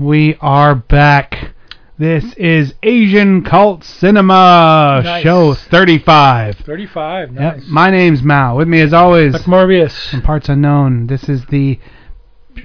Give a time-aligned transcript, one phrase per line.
[0.00, 1.52] We are back.
[1.98, 5.22] This is Asian Cult Cinema Nice.
[5.22, 6.56] Show 35.
[6.58, 7.40] 35, Yep.
[7.56, 7.64] nice.
[7.68, 8.56] My name's Mao.
[8.56, 10.10] With me, as always, Morbius.
[10.10, 11.06] from Parts Unknown.
[11.06, 11.78] This is the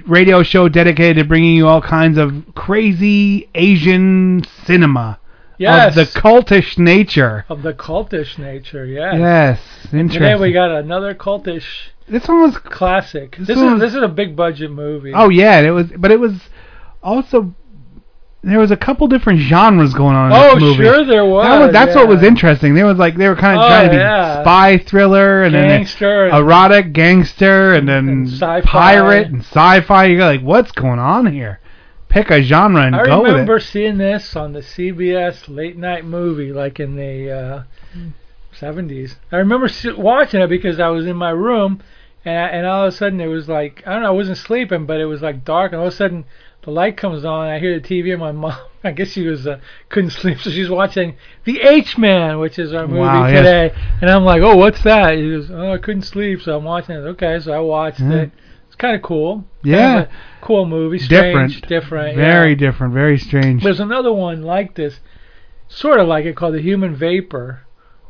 [0.06, 5.18] radio show dedicated to bringing you all kinds of crazy Asian cinema
[5.58, 5.88] Yes.
[5.88, 7.46] of the cultish nature.
[7.48, 9.14] Of the cultish nature, yes.
[9.18, 9.60] Yes,
[9.92, 10.08] interesting.
[10.20, 11.64] Today we got another cultish
[12.08, 13.36] this one was classic.
[13.38, 15.12] This, one- is this is a big budget movie.
[15.14, 16.34] Oh yeah, it was, but it was
[17.02, 17.54] also
[18.44, 20.84] there was a couple different genres going on in Oh, this movie.
[20.84, 21.44] sure there was.
[21.46, 22.74] That was that's what was interesting.
[22.74, 24.42] There was like they were kind of Oh, trying to be yeah.
[24.42, 28.60] spy thriller and Gangster then erotic gangster and then And sci-fi.
[28.62, 30.06] pirate and sci-fi.
[30.06, 31.60] You go like, what's going on here?
[32.08, 33.66] Pick a genre and I go remember with it.
[33.66, 37.62] seeing this on the CBS late night movie, like in the uh,
[38.58, 39.16] 70s.
[39.30, 41.80] I remember watching it because I was in my room,
[42.24, 44.36] and I, and all of a sudden it was like I don't know, I wasn't
[44.38, 46.24] sleeping, but it was like dark, and all of a sudden
[46.62, 47.48] the light comes on.
[47.48, 50.50] I hear the TV, and my mom, I guess she was uh, couldn't sleep, so
[50.50, 53.38] she's watching The H Man, which is our movie Wow, yes.
[53.38, 53.74] today.
[54.00, 55.16] And I'm like, oh, what's that?
[55.16, 57.00] He goes, oh, I couldn't sleep, so I'm watching it.
[57.00, 58.12] Okay, so I watched Yeah.
[58.22, 58.30] it.
[58.66, 59.44] It's kind of cool.
[59.62, 59.76] Yeah.
[59.94, 60.08] Kind of
[60.40, 60.98] cool movie.
[60.98, 62.54] Strange, Different, different, very yeah.
[62.56, 63.62] different, very strange.
[63.62, 64.98] There's another one like this,
[65.68, 67.60] sort of like it, called The Human Vapor,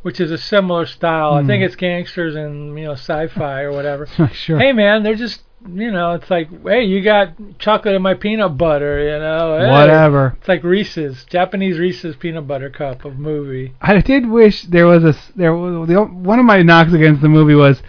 [0.02, 1.34] which is a similar style.
[1.34, 1.46] I Hmm.
[1.48, 4.06] think it's gangsters and you know sci-fi or whatever.
[4.32, 4.58] sure.
[4.58, 8.56] Hey man, they're just you know, it's like hey, you got chocolate in my peanut
[8.58, 9.58] butter, you know.
[9.58, 9.70] hey.
[9.70, 10.36] Whatever.
[10.38, 13.74] It's like Reese's, Japanese Reese's peanut butter cup of movie.
[13.80, 17.28] I did wish there was a there was the, one of my knocks against the
[17.28, 17.82] movie was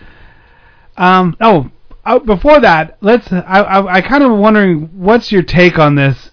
[0.97, 1.71] um oh
[2.05, 6.31] uh, before that let's I I, I kind of wondering what's your take on this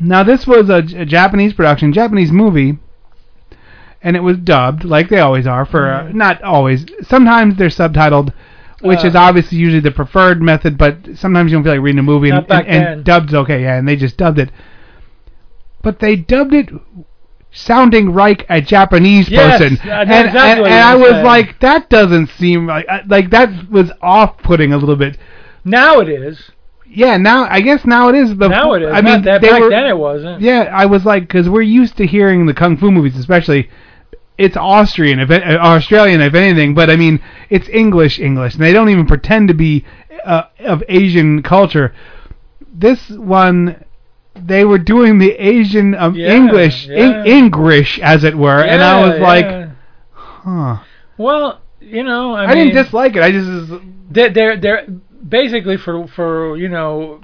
[0.00, 2.78] now this was a Japanese production Japanese movie
[4.02, 8.32] and it was dubbed like they always are for uh, not always sometimes they're subtitled
[8.80, 11.98] which Uh, is obviously usually the preferred method but sometimes you don't feel like reading
[11.98, 14.50] a movie and, and, and dubbed's okay yeah and they just dubbed it
[15.82, 16.70] but they dubbed it
[17.50, 21.24] sounding like a Japanese Yes, person, and exactly and, and I was saying.
[21.24, 25.16] like, that doesn't seem like like that was off-putting a little bit.
[25.64, 26.50] Now it is.
[26.86, 28.34] Yeah, now I guess now it is.
[28.34, 28.90] But Now it is.
[28.92, 30.40] I mean, that back were, then it wasn't.
[30.42, 33.70] Yeah, I was like, because we're used to hearing the kung fu movies, especially.
[34.38, 38.72] It's Austrian, if uh, Australian, if anything, but I mean, it's English, English, and they
[38.72, 39.84] don't even pretend to be
[40.24, 41.92] uh, of Asian culture.
[42.72, 43.84] This one,
[44.36, 47.24] they were doing the Asian um, Yeah, English, yeah.
[47.24, 49.68] Eng- English, as it were, and I Yeah, was like,
[50.12, 50.76] huh.
[51.16, 53.22] well, you know, I, I, mean, didn't dislike it.
[53.22, 53.72] I just
[54.10, 54.86] they're, they're
[55.28, 57.20] basically for for you know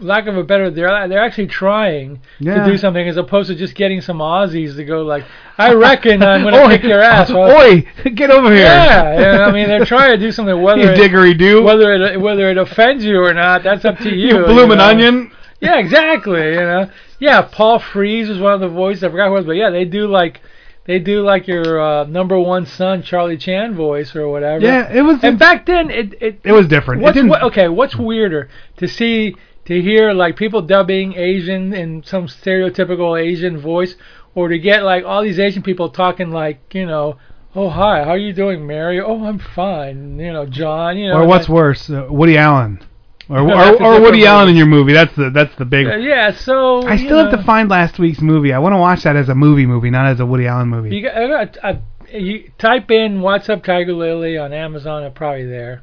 [0.00, 2.64] lack of a better they're they're actually trying Yeah.
[2.64, 5.24] to do something as opposed to just getting some Aussies to go like
[5.56, 7.30] I reckon I'm gonna kick your ass.
[7.30, 8.64] Well, Oi, get over here.
[8.64, 11.62] yeah, I mean they're trying to do something whether You it, diggery-do.
[11.62, 14.38] whether it whether it offends you or not that's up to you.
[14.38, 14.84] You bloomin' know?
[14.84, 15.30] onion.
[15.60, 16.50] Yeah, exactly.
[16.54, 17.42] You know, yeah.
[17.42, 19.02] Paul Frees was one of the voices.
[19.04, 20.40] I forgot who it was, but yeah, they do like
[20.84, 24.64] they do like your uh, number one son Charlie Chan voice or whatever.
[24.64, 25.18] Yeah, it was.
[25.22, 27.02] And back then, it it, It was different.
[27.02, 29.34] What's, what, okay, what's weirder to see
[29.68, 33.96] to hear like people dubbing Asian in some stereotypical Asian voice,
[34.34, 37.18] or to get like all these Asian people talking like you know,
[37.54, 38.98] oh hi, how are you doing, Mary?
[38.98, 40.18] Oh, I'm fine.
[40.18, 40.96] You know, John.
[40.96, 42.80] You know, or what's that- worse, uh, Woody Allen,
[43.28, 44.94] or No, or, or Woody different Allen in your movie.
[44.94, 45.86] That's the that's the big.
[45.86, 48.54] Uh, yeah, so I still have to find last week's movie.
[48.54, 50.96] I want to watch that as a movie movie, not as a Woody Allen movie.
[50.96, 51.82] You got, I I,
[52.16, 55.02] you type in "What's Up Tiger Lily" on Amazon.
[55.02, 55.82] It's probably there.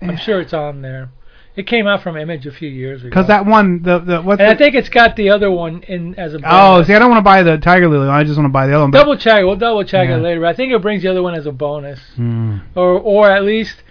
[0.00, 1.10] I'm sure it's on there.
[1.58, 3.10] It came out from Image a few years ago.
[3.10, 5.82] Because that one, the the what's and the, I think it's got the other one
[5.82, 6.86] in as a oh, bonus.
[6.86, 8.06] see, I don't want to buy the Tiger Lily.
[8.06, 8.14] one.
[8.16, 8.90] I just want to buy the other one.
[8.92, 9.42] double check.
[9.44, 10.16] We'll double check Yeah.
[10.16, 10.40] it later.
[10.40, 12.58] But I think it brings the other one as a bonus, Hmm.
[12.76, 13.82] or or at least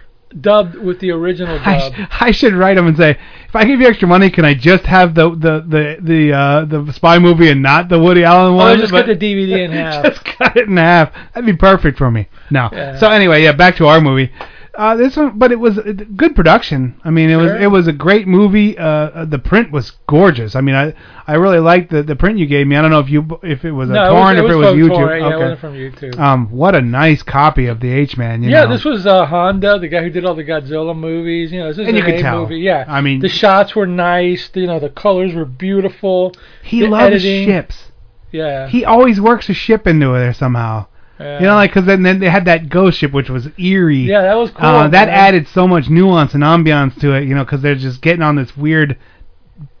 [0.42, 3.12] dubbed with the original I, sh- I should write him and say,
[3.48, 6.64] if I give you extra money, can I just have the the the the uh,
[6.64, 8.78] the spy movie and not the Woody Allen Oh, one?
[8.78, 10.04] just But- cut the DVD in half.
[10.04, 11.12] just cut it in half.
[11.34, 12.28] That'd be perfect for me.
[12.50, 12.68] No.
[12.72, 12.98] Yeah.
[12.98, 14.30] So anyway, yeah, back to our movie.
[14.78, 17.00] Uh, this one, but it was uh, good production.
[17.04, 18.78] I mean, it was it was a great movie.
[18.78, 20.54] Uh, Uh, the print was gorgeous.
[20.54, 20.94] I mean, I
[21.26, 22.76] I really liked the the print you gave me.
[22.76, 24.54] I don't know if you if it was a no, torn, it was, if it
[24.54, 24.94] it was was YouTube.
[24.94, 25.42] Torrent, Yeah, it okay.
[25.42, 26.18] wasn't from YouTube.
[26.20, 28.42] Um, what a nice copy of the H Man.
[28.44, 28.68] yeah, know.
[28.70, 31.50] this was uh, Honda, the guy who did all the Godzilla movies.
[31.50, 32.42] You know, this is And you could A tell.
[32.42, 32.58] movie.
[32.60, 34.48] Yeah, I mean, the shots were nice.
[34.54, 36.34] You know, the colors were beautiful.
[36.62, 37.90] he loves editing- ships.
[38.30, 40.86] Yeah, He always works a ship into there somehow.
[41.18, 41.40] Yeah.
[41.40, 43.98] You know, like because then, then they had that ghost ship, which was eerie.
[43.98, 44.64] yeah, that was cool.
[44.64, 45.14] Uh, that man.
[45.14, 48.36] added so much nuance and ambiance to it, you know, because they're just getting on
[48.36, 48.96] this weird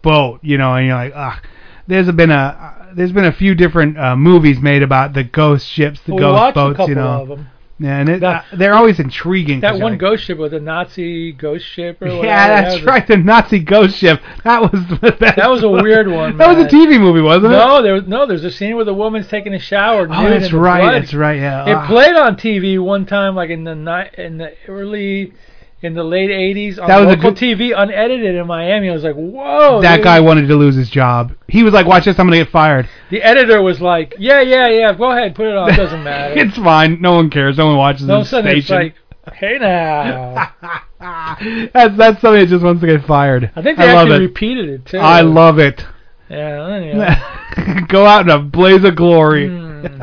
[0.02, 1.38] boat, you know, and you're like, ugh.
[1.86, 5.66] There's been a uh, there's been a few different uh, movies made about the ghost
[5.66, 7.46] ships, the Well, ghost boats, couple you know.
[7.80, 9.60] Yeah, and it, That- uh, they're always intriguing.
[9.60, 12.26] That one ghost ship was a Nazi ghost ship or whatever.
[12.26, 13.06] Yeah, That that's a- right.
[13.06, 14.20] The Nazi ghost ship.
[14.42, 15.36] That was the best.
[15.36, 16.68] That was a weird one, that was a.
[16.68, 17.56] TV movie, wasn't it?
[17.56, 18.26] No, there was no.
[18.26, 20.08] There's a scene where the woman's taking a shower.
[20.10, 20.80] Oh, that's right.
[20.80, 21.02] blood.
[21.02, 21.38] That's right.
[21.38, 21.68] Yeah.
[21.68, 21.86] It Ah.
[21.86, 25.32] played on TV one time, like in the night in the early,
[25.80, 28.90] in the late '80s on That was a local good- TV, unedited in Miami.
[28.90, 29.80] I was like, whoa.
[29.82, 30.04] that dude.
[30.04, 31.32] guy wanted to lose his job.
[31.46, 34.68] He was like, "Watch this, I'm gonna get fired." The editor was like, yeah, yeah,
[34.68, 34.92] yeah.
[34.92, 35.70] Go ahead, put it on.
[35.72, 36.34] It doesn't matter.
[36.36, 37.00] it's fine.
[37.00, 37.56] No one cares.
[37.56, 38.94] No one watches a this sudden, it's station.
[39.26, 40.52] like, hey now.
[41.72, 43.50] that's that's somebody that just wants to get fired.
[43.54, 44.28] I think they love actually it.
[44.28, 44.98] repeated it too.
[44.98, 45.84] I love it.
[46.28, 46.66] Yeah.
[46.66, 47.84] Anyway.
[47.88, 49.48] Go out in a blaze of glory.
[49.48, 50.02] Hmm.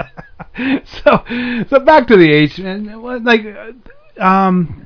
[0.86, 1.24] so,
[1.70, 2.58] so back to the H.
[2.60, 3.46] Like,
[4.20, 4.85] um,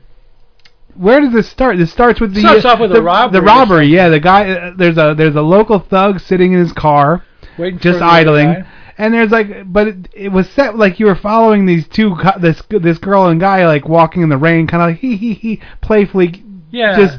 [1.00, 1.78] where does this start?
[1.78, 4.10] This starts with the Starts off with a the, robbery The robbery, yeah.
[4.10, 7.24] The guy, uh, there's a there's a local thug sitting in his car,
[7.58, 8.66] Waiting just for the other idling.
[8.98, 12.62] And there's like, but it, it was set like you were following these two, this
[12.70, 15.62] this girl and guy like walking in the rain, kind of like hee hee hee,
[15.80, 16.98] playfully, Yeah.
[16.98, 17.18] just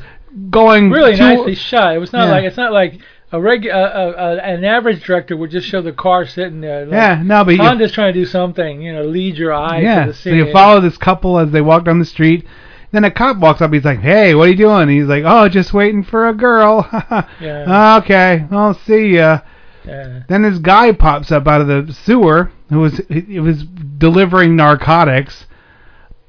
[0.50, 1.94] going really to- nicely shot.
[1.94, 2.32] It was not Yeah.
[2.32, 2.98] like it's not like
[3.32, 6.84] a reg uh, uh, uh, an average director would just show the car sitting there.
[6.84, 9.80] Like, Yeah, no, but you, Honda's trying to do something, you know, lead your eye
[9.80, 10.04] yeah.
[10.04, 12.44] to the So you follow this couple as they walk down the street.
[12.92, 13.72] Then a cop walks up.
[13.72, 16.88] He's like, "Hey, what are you doing?" he's like, "Oh, just waiting for a girl."
[17.40, 17.98] Yeah.
[18.02, 19.40] okay, I'll see ya.
[19.84, 20.22] yeah.
[20.28, 25.46] Then this guy pops up out of the sewer who was he was delivering narcotics,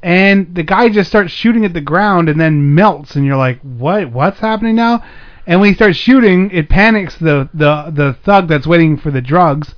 [0.03, 3.59] and the guy just starts shooting at the ground and then melts, and you're like,
[3.61, 4.11] "What?
[4.11, 5.03] What's happening now?"
[5.47, 9.21] And when he starts shooting, it panics the the the thug that's waiting for the
[9.21, 9.73] drugs,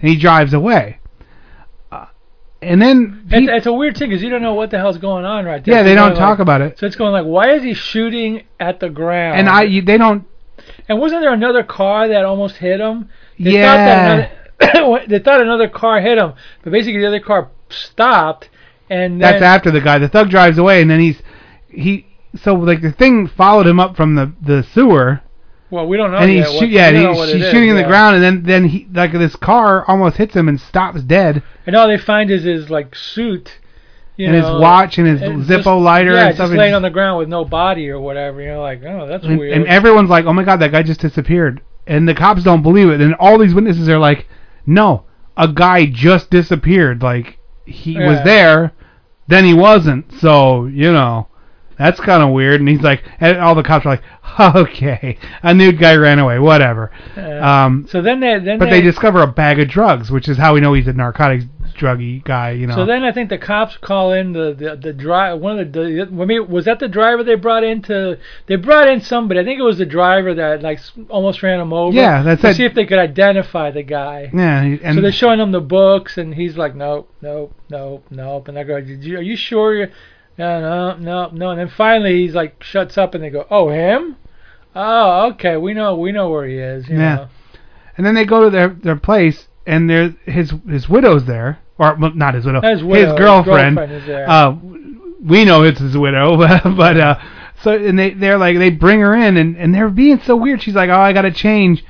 [0.00, 0.98] and he drives away.
[2.60, 5.44] And then It's, a weird thing because you don't know what the hell's going on
[5.44, 5.76] right there.
[5.76, 8.42] yeah, they don't like- talk about it, So it's going like, why is he shooting
[8.58, 9.38] at the ground?
[9.38, 10.24] and I you- they don't.
[10.88, 13.08] and wasn't there another car that almost hit him?
[13.38, 13.66] They Yeah.
[14.58, 16.32] Thought that another, they thought another car hit him,
[16.64, 18.48] but basically the other car stopped,
[18.90, 19.98] and That's after the guy.
[19.98, 21.22] The thug drives away, and then he's
[21.68, 22.06] he.
[22.42, 25.20] So like the thing followed him up from the the sewer,
[25.70, 27.52] well, we don't know and he's shoot, yeah, we don't know he's, he's it is,
[27.52, 27.88] shooting in the yeah.
[27.88, 31.76] ground, and then then he like this car almost hits him and stops dead, And
[31.76, 33.58] all they find is his like suit,
[34.16, 36.48] you and know, his watch and his and Zippo just- lighter yeah, and stuff.
[36.48, 38.40] just laying on the ground with no body or whatever.
[38.40, 39.52] You know, like oh, that's and, weird.
[39.52, 42.88] and everyone's like, "Oh my god, that guy just disappeared," and the cops don't believe
[42.88, 44.26] it, and all these witnesses are like,
[44.66, 45.04] "No,
[45.36, 47.02] a guy just disappeared.
[47.02, 48.72] Like he was there,
[49.26, 50.12] then he wasn't.
[50.14, 51.28] So you know."
[51.78, 54.02] That's kind of weird, and he's like, and all the cops are like,
[54.56, 56.90] okay, a nude guy ran away, whatever.
[57.16, 60.36] Uh, Um, so then they then but they discover a bag of drugs, which is
[60.36, 61.44] how we know he's a narcotics
[61.78, 62.74] druggy guy, you know.
[62.74, 65.36] So then I think the cops call in the the, the driver.
[65.36, 68.18] One of the, the I mean, was that the driver they brought in to?
[68.46, 69.40] They brought in somebody.
[69.40, 71.94] I think it was the driver that like almost ran him over.
[71.94, 72.56] Yeah, that's to it.
[72.56, 74.30] see if they could identify the guy.
[74.34, 78.48] yeah, and so they're showing him the books, and he's like, nope, nope, nope, nope.
[78.48, 79.90] And I go, Did you, are you sure you're?
[80.38, 81.50] No, no, no, no.
[81.50, 84.16] And then finally he's like, shuts up, and they go, oh, him?
[84.74, 86.88] Oh, okay, we know, we know where he is.
[86.88, 87.14] You Yeah.
[87.16, 87.28] Know?
[87.96, 91.96] and then they go to their their place, and there his his widow's there, or
[91.96, 93.78] well, not his widow, His, widow, his girlfriend.
[93.90, 94.30] is there.
[94.30, 94.52] uh,
[95.20, 97.18] we know it's his widow, but, but uh,
[97.62, 100.62] so and they they're like they bring her in, and and they're being so weird.
[100.62, 101.84] She's like, oh, I gotta change,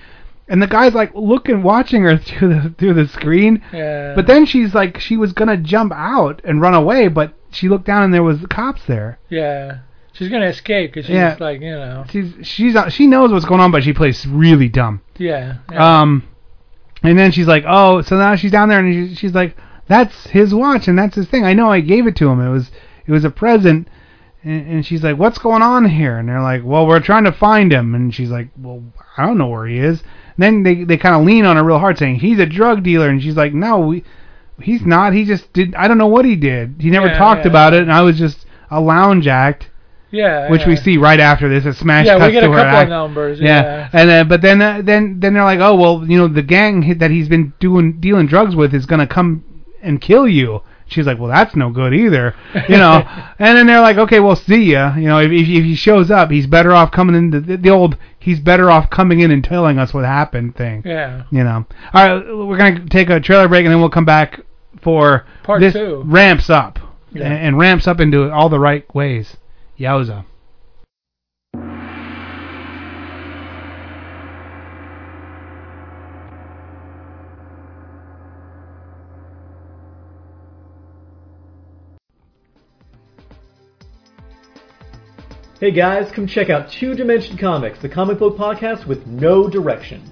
[0.49, 3.63] and the guy's like looking, watching her through the through the screen.
[3.71, 4.15] yeah.
[4.15, 7.87] But then she's like, she was gonna jump out and run away, but she looked
[7.87, 9.19] down and there was cops there.
[9.29, 9.79] Yeah.
[10.13, 11.37] She's gonna escape because she's Yeah.
[11.39, 14.69] like, you know, She's she's not- she knows what's going on, but she plays really
[14.69, 15.01] dumb.
[15.17, 15.55] yeah.
[15.71, 16.01] yeah.
[16.01, 16.25] Um,
[17.03, 20.27] and then she's like, oh, so now she's down there and she, she's like, that's
[20.27, 21.45] his watch and that's his thing.
[21.45, 22.41] I know I gave it to him.
[22.41, 22.71] It was
[23.07, 23.89] it was a present.
[24.45, 26.17] And, and she's like, what's going on here?
[26.19, 27.95] And they're like, well, we're trying to find him.
[27.95, 28.83] And she's like, well,
[29.17, 30.01] I don't know where he is.
[30.37, 32.83] And then they they kind of lean on her real hard, saying he's a drug
[32.83, 33.09] dealer.
[33.09, 34.05] And she's like, no, we,
[34.61, 35.13] he's not.
[35.13, 35.75] He just did.
[35.75, 36.77] I don't know what he did.
[36.81, 37.51] He never Yeah, talked yeah.
[37.51, 37.83] about it.
[37.83, 39.71] And I was just a lounge act,
[40.11, 40.51] yeah.
[40.51, 40.69] which yeah.
[40.69, 41.65] we see right after this.
[41.67, 42.91] A smash Yeah, cuts we get to a couple act.
[42.91, 43.41] numbers.
[43.41, 43.63] Yeah.
[43.63, 43.89] Yeah.
[43.93, 46.99] and then but then uh, then then they're like, oh well, you know, the gang
[46.99, 49.45] that he's been doing dealing drugs with is gonna come
[49.83, 50.63] and kill you.
[50.91, 52.35] She's like, well, that's no good either,
[52.67, 53.03] you know.
[53.39, 54.97] and then they're like, okay, well, see ya.
[54.97, 57.31] You know, if, if, if he shows up, he's better off coming in.
[57.31, 60.83] The, the old, he's better off coming in and telling us what happened thing.
[60.87, 61.25] Yeah.
[61.31, 61.67] You know.
[61.93, 64.41] All right, we're gonna take a trailer break and then we'll come back
[64.83, 66.03] for Part this two.
[66.07, 66.79] ramps up
[67.13, 67.25] Yeah.
[67.25, 69.37] and, and ramps up into all the right ways.
[69.79, 70.25] Yowza.
[85.61, 90.09] Hey guys, come check out Two Dimension Comics, the comic book podcast with no direction.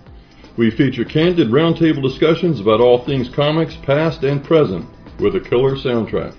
[0.57, 4.87] We feature candid roundtable discussions about all things comics, past and present,
[5.21, 6.35] with a killer soundtrack.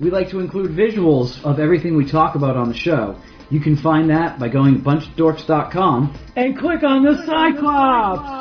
[0.00, 3.20] We like to include visuals of everything we talk about on the show.
[3.50, 8.40] You can find that by going to bunchofdorks.com and click on the Cyclops!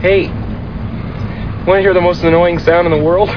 [0.00, 0.28] Hey,
[1.66, 3.30] want to hear the most annoying sound in the world?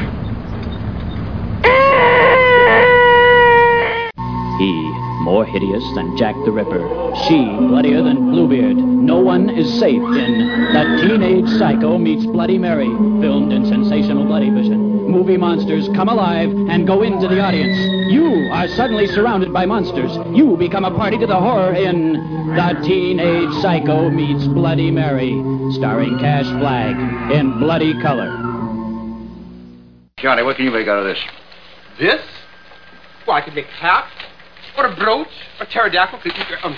[4.59, 4.90] He,
[5.21, 6.81] more hideous than Jack the Ripper.
[7.27, 8.75] She, bloodier than Bluebeard.
[8.75, 12.87] No one is safe in The Teenage Psycho Meets Bloody Mary,
[13.21, 15.07] filmed in sensational bloody vision.
[15.07, 17.77] Movie monsters come alive and go into the audience.
[18.11, 20.11] You are suddenly surrounded by monsters.
[20.35, 22.13] You become a party to the horror in
[22.55, 25.31] The Teenage Psycho Meets Bloody Mary,
[25.73, 26.95] starring Cash Flagg
[27.31, 28.29] in bloody color.
[30.17, 31.19] Johnny, what can you make out of this?
[31.99, 32.21] This?
[33.27, 34.09] Well, I can make a hat,
[34.77, 35.27] or a brooch,
[35.59, 36.19] or pterodactyl.
[36.63, 36.75] Um,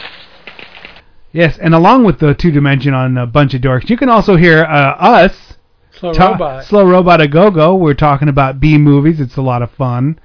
[1.31, 4.35] Yes, and along with the two dimension on a bunch of dorks, you can also
[4.35, 5.57] hear uh, us
[5.91, 6.65] Slow ta- robot.
[6.65, 7.75] Slow Robot a Go Go.
[7.75, 9.19] We're talking about B movies.
[9.19, 10.19] It's a lot of fun.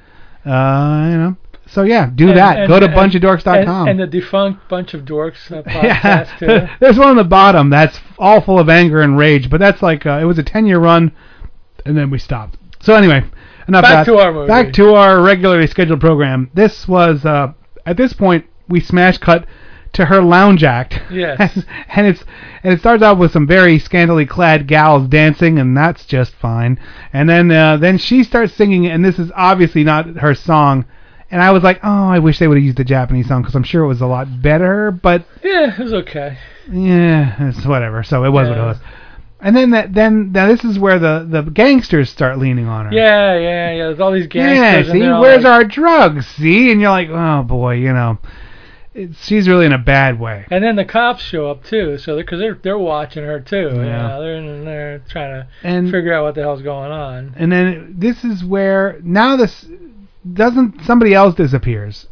[0.44, 1.36] Uh, you know.
[1.66, 2.58] So yeah, do And- that.
[2.58, 3.88] and- Go to and- bunchofdorks.com.
[3.88, 7.70] And, and the defunct bunch of dorks uh, podcast yeah, there's one on the bottom
[7.70, 10.66] that's all full of anger and rage, but that's like uh, it was a 10
[10.66, 11.12] year run,
[11.86, 12.58] and then we stopped.
[12.80, 13.24] So anyway,
[13.66, 14.12] enough Back that.
[14.12, 14.46] to our movie.
[14.48, 16.50] Back to our regularly scheduled program.
[16.54, 17.52] This was uh,
[17.88, 19.46] at this point we smash cut
[19.94, 21.00] to her lounge act.
[21.10, 21.64] Yes.
[21.88, 22.24] and, it's
[22.62, 26.78] and it starts out with some very scantily clad gals dancing, and that's just fine.
[27.12, 30.84] And then uh, then she starts singing, and this is obviously not her song.
[31.30, 33.54] And I was like, oh, I wish they would have used the Japanese song because
[33.54, 34.90] I'm sure it was a lot better.
[34.90, 36.38] But Yeah, it was okay.
[36.70, 38.02] yeah, it's whatever.
[38.02, 38.78] So it was what it was.
[39.40, 42.92] And then that then now this is where the the gangsters start leaning on her.
[42.92, 43.84] Yeah, yeah, yeah.
[43.86, 44.88] There's all these gangsters.
[44.88, 46.26] Yeah, see, they're where's like- our drugs?
[46.26, 48.18] See, and you're like, oh boy, you know,
[48.94, 50.44] it, she's really in a bad way.
[50.50, 53.70] And then the cops show up too, so because they're, they're watching her too.
[53.74, 53.84] Yeah.
[53.84, 57.34] Yeah, they're in there trying to And figure out what the hell's going on.
[57.36, 59.66] and then this is where now this
[60.32, 62.08] doesn't somebody else disappears.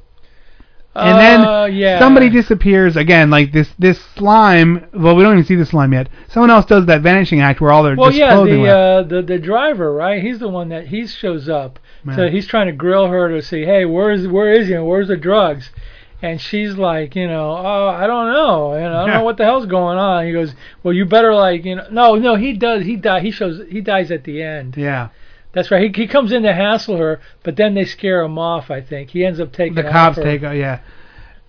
[0.99, 1.99] And Uh, then yeah.
[1.99, 4.87] somebody disappears again, like this this slime.
[4.95, 6.09] Well, we don't even see the slime yet.
[6.29, 9.39] Someone else does that vanishing act where all their Well, yeah, the uh, the the
[9.39, 10.23] driver, right?
[10.23, 11.79] He's the one that he shows up.
[12.15, 14.75] So he's trying to grill her to see, hey, where's where is he?
[14.75, 15.71] and Where's the drugs?
[16.23, 19.19] And she's like, you know, oh, I don't know, and I don't Yeah.
[19.19, 20.25] know what the hell's going on.
[20.25, 23.31] He goes, well, you better like, you know, no, no, he does, he die, he
[23.31, 24.77] shows, he dies at the end.
[24.77, 25.09] yeah.
[25.57, 25.97] That's right.
[25.97, 28.71] He he comes in to hassle her, but then they scare him off.
[28.71, 30.81] I think he ends up taking the cops take uh, yeah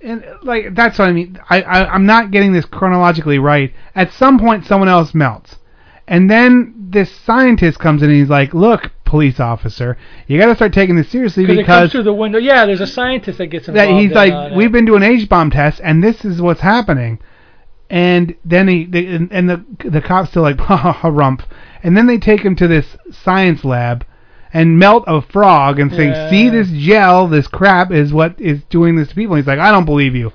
[0.02, 4.12] and like that's what i mean I, I i'm not getting this chronologically right at
[4.14, 5.58] some point someone else melts
[6.08, 9.98] and then this scientist comes in and he's like look police officer
[10.28, 12.38] you got to start taking this seriously Because it comes through the window.
[12.38, 13.90] Yeah, there's a scientist that gets involved.
[13.90, 16.62] that he's in like on we've been doing H bomb tests and this is what's
[16.62, 17.20] happening
[17.90, 21.42] and then he they, and, and the the cops still like ha ha ha rump
[21.84, 24.06] and then they take him to this science lab
[24.54, 26.30] and melt a frog and say Yeah.
[26.30, 29.60] see this gel this crap is what is doing this to people and he's like
[29.60, 30.32] I don't believe you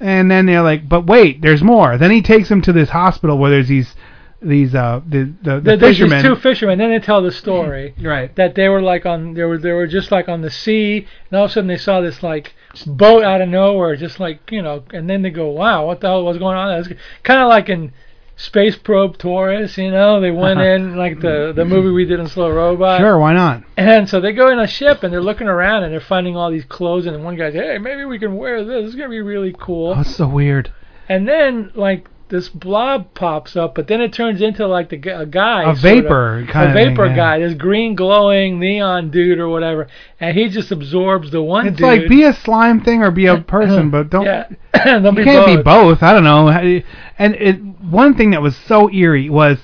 [0.00, 3.38] and then they're like but wait there's more then he takes him to this hospital
[3.38, 3.94] where there's these
[4.42, 6.78] these uh the the, the There- there's these fishermen two fishermen.
[6.78, 9.86] Then they tell the story right that they were like on they were they were
[9.86, 12.52] just like on the sea, and all of a sudden they saw this like
[12.86, 16.08] boat out of nowhere, just like you know, and then they go, wow, what the
[16.08, 16.78] hell was going on?
[16.78, 16.88] It's
[17.22, 17.92] kind of like in
[18.36, 22.26] Space Probe Taurus, you know, they went in like the the movie we did in
[22.26, 23.00] Slow Robot.
[23.00, 25.92] sure why not And so they go in a ship and they're looking around and
[25.92, 28.86] they're finding all these clothes and one guy's, hey, maybe we can wear this.
[28.86, 29.94] It's gonna be really cool.
[29.96, 30.72] oh it's so weird
[31.08, 35.26] And then like this blob pops up, but then it turns into like the a
[35.26, 37.16] guy, A sort of- vapor kind a of thing, vapor yeah.
[37.16, 39.88] guy, this green glowing neon dude or whatever,
[40.18, 41.86] and he just absorbs the one it's dude.
[41.86, 44.48] like be a slime thing or be a person but don't yeah,
[44.84, 45.56] they'll you be can't both.
[45.58, 46.02] be both.
[46.02, 46.48] I don't know.
[46.48, 46.82] How do you-
[47.18, 49.58] And it, one thing that was so eerie was,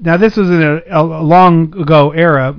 [0.00, 2.54] now this was in a, a long ago era.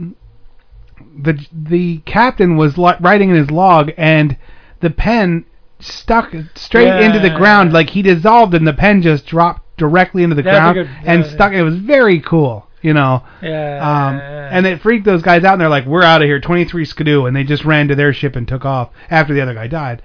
[1.18, 4.38] The the captain was li- writing in his log, and
[4.82, 5.46] the pen
[5.86, 7.38] stuck straight into the Yeah.
[7.38, 11.24] ground, like he dissolved, and the pen just dropped directly into the ground good- and
[11.24, 11.54] yeah, stuck.
[11.54, 13.24] It was very cool, you know.
[13.42, 13.80] Yeah.
[13.82, 16.86] Um, and it freaked those guys out, and they're like, "We're out of here, 23
[16.86, 19.68] Skidoo," and they just ran to their ship and took off after the other guy
[19.68, 20.02] died.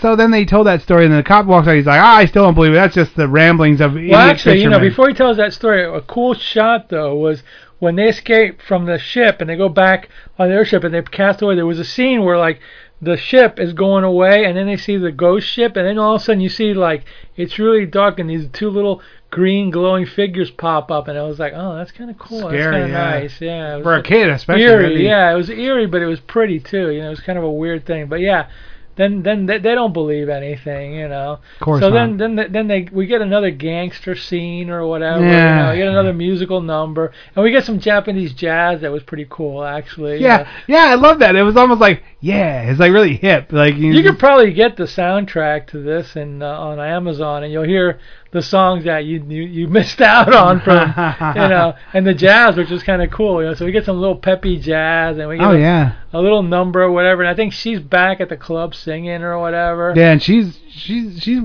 [0.00, 1.76] So then they told that story, and then the cop walks out.
[1.76, 2.76] He's like, ah, "I still don't believe it.
[2.76, 6.00] That's just the ramblings of Well, actually, you know, before he tells that story, a
[6.00, 7.42] cool shot though was
[7.78, 11.02] when they escape from the ship and they go back on their ship and they
[11.02, 11.54] cast away.
[11.54, 12.58] There was a scene where like
[13.04, 16.14] the ship is going away and then they see the ghost ship and then all
[16.14, 17.04] of a sudden you see like
[17.36, 21.38] it's really dark and these two little green glowing figures pop up and I was
[21.38, 22.38] like, oh, that's kind of cool.
[22.38, 23.10] that's Scary, kind of yeah.
[23.10, 23.40] nice.
[23.40, 23.78] Yeah.
[23.78, 25.04] it For a kid, especially, Eerie.
[25.04, 26.90] Yeah, it was eerie, but it was pretty too.
[26.90, 28.06] You know, it was kind of a weird thing.
[28.06, 28.48] But yeah.
[28.96, 31.40] Then, then they, they don't believe anything, you know.
[31.58, 31.94] Of course so not.
[31.94, 35.24] then, then, they- then they we get another gangster scene or whatever.
[35.24, 35.56] Yeah.
[35.56, 39.02] You know, we get another musical number, and we get some Japanese jazz that was
[39.02, 40.20] pretty cool, actually.
[40.20, 41.34] yeah, yeah, I love that.
[41.34, 43.52] It was almost like, yeah, it's like really hip.
[43.52, 47.52] Like you, You could probably get the soundtrack to this in uh, on Amazon, and
[47.52, 47.98] you'll hear
[48.34, 50.88] the songs that you you, you missed out on from
[51.36, 53.40] you know, and the jazz, which is kind of cool.
[53.40, 55.94] You know, so we get some little peppy jazz, and we get Oh, a, yeah.
[56.12, 57.22] a little number or whatever.
[57.22, 59.94] And I think she's back at the club singing or whatever.
[59.96, 61.40] Yeah, and she's she's she's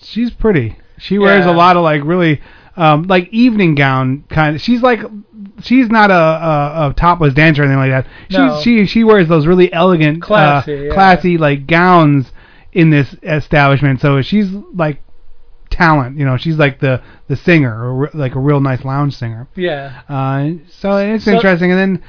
[0.00, 0.78] she's pretty.
[0.98, 1.52] She wears Yeah.
[1.52, 2.40] a lot of like really
[2.76, 4.62] um like evening gown kind of.
[4.62, 5.00] She's like
[5.60, 8.06] she's not a a, a topless dancer or anything like that.
[8.28, 8.60] She's No.
[8.62, 10.92] she she wears those really elegant Classy, uh, yeah.
[10.94, 12.32] classy like gowns
[12.72, 14.00] in this establishment.
[14.00, 15.02] So she's like
[15.76, 19.46] talent, you know, she's like the the singer or like a real nice lounge singer.
[19.54, 20.00] Yeah.
[20.08, 21.70] Uh, so it's So- interesting.
[21.72, 22.02] And then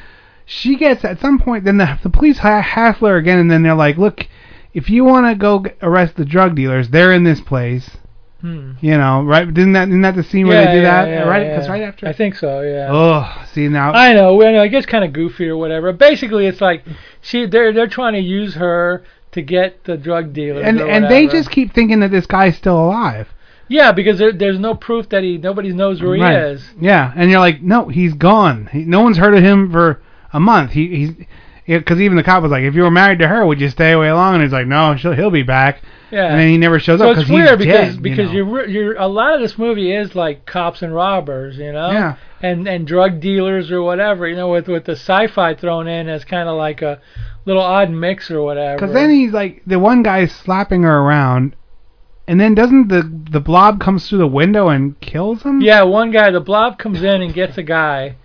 [0.46, 1.66] she gets at some point.
[1.66, 4.28] Then the the police ha- hassle her again, and then they're like, "Look,
[4.74, 7.98] if you want to go g- arrest the drug dealers, they're in this place."
[8.42, 8.74] Hmm.
[8.82, 9.52] You know, right?
[9.52, 11.10] Didn't that isn't that the scene where they do yeah, that?
[11.10, 11.42] yeah, right?
[11.46, 11.54] yeah.
[11.56, 12.08] Because right after.
[12.08, 12.62] I think so.
[12.62, 12.88] Yeah.
[12.92, 13.92] Oh, see now.
[13.92, 14.42] I know.
[14.44, 14.62] I know.
[14.62, 15.92] It gets kind of goofy or whatever.
[15.92, 16.84] Basically, it's like
[17.22, 20.64] she they're they're trying to use her to get the drug dealers.
[20.66, 23.28] and and they just keep thinking that this guy's still alive.
[23.68, 26.32] Yeah because there, there's no proof that he nobody knows where right.
[26.32, 26.70] he is.
[26.80, 28.68] Yeah, and you're like, no, he's gone.
[28.72, 30.02] He, no one's heard of him for
[30.34, 30.72] a month.
[30.72, 31.26] He he's
[31.68, 33.92] because even the cop was like, if you were married to her, would you stay
[33.92, 34.36] away long?
[34.36, 35.82] And he's like, no, she'll, he'll be back.
[36.12, 36.28] Yeah.
[36.28, 38.52] And then he never shows so up it's weird because dead, because you know?
[38.52, 41.92] you're you're a lot of this movie is like cops and robbers, you know.
[41.92, 42.16] Yeah.
[42.42, 46.24] And and drug dealers or whatever, you know, with with the sci-fi thrown in as
[46.24, 47.02] kind of like a
[47.46, 48.78] little odd mix or whatever.
[48.78, 51.56] Because then he's like, the one guy slapping her around,
[52.28, 55.62] and then doesn't the the blob comes through the window and kills him?
[55.62, 58.16] yeah, one guy, the blob comes in and gets a guy.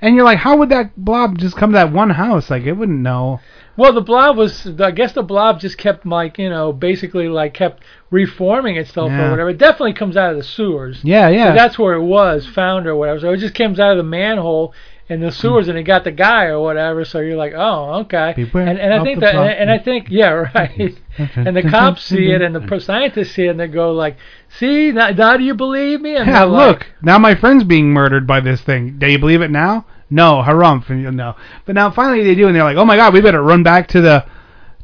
[0.00, 2.50] And you're like, how would that blob just come to that one house?
[2.50, 3.40] Like, it wouldn't know.
[3.78, 4.66] Well, the blob was.
[4.80, 9.26] I guess the blob just kept like you know basically like kept reforming itself Yeah.
[9.26, 9.50] or whatever.
[9.50, 11.00] It definitely comes out of the sewers.
[11.02, 11.50] Yeah, yeah.
[11.50, 13.20] So that's where it was found or whatever.
[13.20, 14.72] So it just comes out of the manhole
[15.08, 17.04] in the sewers and it got the guy or whatever.
[17.04, 18.32] So you're like, oh, okay.
[18.34, 19.50] Beware and and I think that blob.
[19.56, 20.98] and, I think yeah right.
[21.36, 24.16] and the cops see it and the scientists see it and they go like,
[24.58, 26.16] see now, now do you believe me?
[26.16, 28.98] And Yeah, they're like, look, now my friend's being murdered by this thing.
[28.98, 29.86] Do you believe it now?
[30.08, 31.34] No, harumph, no.
[31.64, 33.88] But now finally they do, and they're like, oh my god, we better run back
[33.88, 34.24] to the,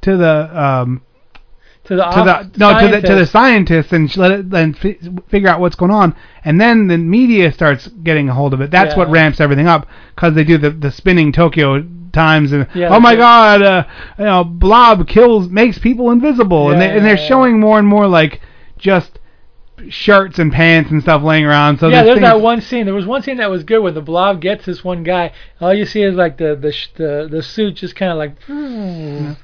[0.00, 1.02] to the, um,
[1.84, 3.92] to the, to the no to the to the scientists.
[3.92, 6.14] and let it then fi- figure out what's going on,
[6.44, 8.70] and then the media starts getting a hold of it.
[8.70, 8.98] That's Yeah.
[8.98, 13.00] what ramps everything up because they do the the spinning Tokyo Times and Yeah, oh
[13.00, 13.16] my it.
[13.16, 13.84] god, uh,
[14.18, 17.26] you know, Blob kills makes people invisible, and they and they're Yeah.
[17.28, 18.40] showing more and more like
[18.78, 19.18] just
[19.88, 21.78] shirts and pants and stuff laying around.
[21.80, 22.84] So yeah, there's that one scene.
[22.84, 25.32] There was one scene that was good where the blob gets this one guy.
[25.60, 28.36] All you see is like the the sh- the, the suit just kind of like,
[28.48, 29.36] and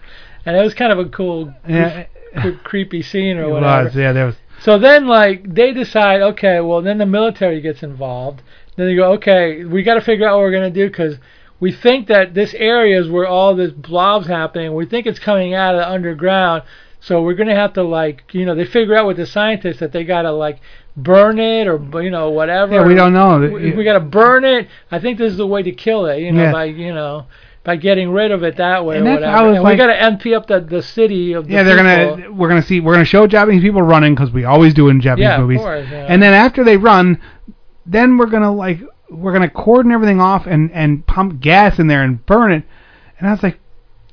[0.46, 2.04] it was kind of a cool, Yeah.
[2.36, 3.84] Cre- creepy scene or It whatever.
[3.84, 4.36] was, yeah, there was.
[4.60, 8.42] So then, like, they decide, okay, well, then the military gets involved.
[8.76, 11.16] Then they go, okay, we got to figure out what we're gonna do because
[11.60, 14.74] we think that this area is where all this blobs happening.
[14.74, 16.62] We think it's coming out of the underground.
[17.00, 19.92] So we're gonna have to like, you know, they figure out with the scientists that
[19.92, 20.58] they gotta like
[20.96, 22.74] burn it or you know whatever.
[22.74, 23.38] Yeah, we don't know.
[23.38, 24.66] We, we gotta burn it.
[24.90, 26.18] I think this is the way to kill it.
[26.20, 26.52] You know, Yeah.
[26.52, 27.26] by you know.
[27.64, 30.34] By getting rid of it that way And or that's- whatever, and we gotta MP
[30.34, 32.16] up the the city of the Yeah, they're people.
[32.16, 35.00] gonna we're gonna see we're gonna show Japanese people running because we always do in
[35.00, 35.58] Japanese Yeah, movies.
[35.60, 36.06] course, yeah.
[36.08, 37.20] And then after they run,
[37.84, 42.02] then we're gonna like we're gonna cordon everything off and and pump gas in there
[42.02, 42.62] and burn it.
[43.18, 43.58] And I was like,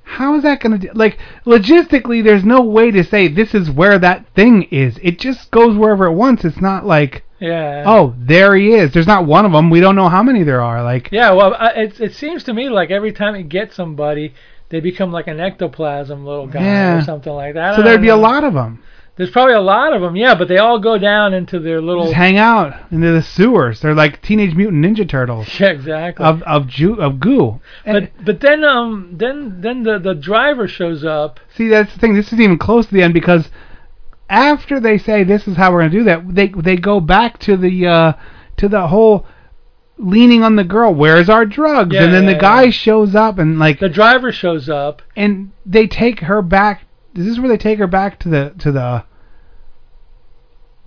[0.03, 0.89] how is that gonna do?
[0.93, 4.99] Like logistically, there's no way to say this is where that thing is.
[5.01, 6.43] It just goes wherever it wants.
[6.43, 7.83] It's not like Yeah.
[7.85, 8.91] oh there he is.
[8.93, 9.69] There's not one of them.
[9.69, 10.83] We don't know how many there are.
[10.83, 14.33] Like Yeah, well, it it seems to me like every time it gets somebody,
[14.69, 16.97] they become like an ectoplasm little guy Yeah.
[16.97, 17.75] or something like that.
[17.75, 18.81] So there'd be a lot of them.
[19.17, 22.03] There's probably a lot of them, yeah, but they all go down into their little.
[22.03, 23.79] Just hang out into the sewers.
[23.79, 26.25] They're like Teenage Mutant Ninja Turtles Yeah, exactly.
[26.25, 27.61] of of ju- of goo.
[27.85, 31.39] but but then um then then the the driver shows up.
[31.55, 32.13] See, that's the thing.
[32.15, 33.49] This isn't even close to the end because
[34.29, 37.57] after they say this is how we're gonna do that, they they go back to
[37.57, 38.13] the uh,
[38.57, 39.25] to the whole
[39.97, 40.93] leaning on the girl.
[40.93, 41.93] Where's our drugs?
[41.93, 45.01] Yeah, and then yeah, the guy shows up and like The driver shows up.
[45.15, 46.85] and they take her back.
[47.13, 49.05] This is where they take her back to the to the?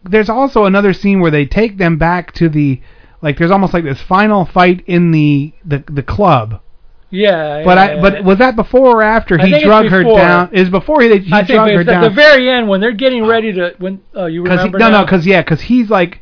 [0.05, 2.81] There's also another scene where they take them back to the
[3.22, 3.38] like.
[3.38, 6.61] There's almost like this final fight in the the the club.
[7.10, 7.64] Yeah.
[7.64, 8.00] But yeah, I yeah.
[8.02, 10.50] but was that before or after he drug her down?
[10.52, 12.92] Is before he, he I think drug her it's at the very end when they're
[12.92, 15.00] getting ready to when oh you Cause he, remember no, now?
[15.00, 16.20] no, because yeah, because he's like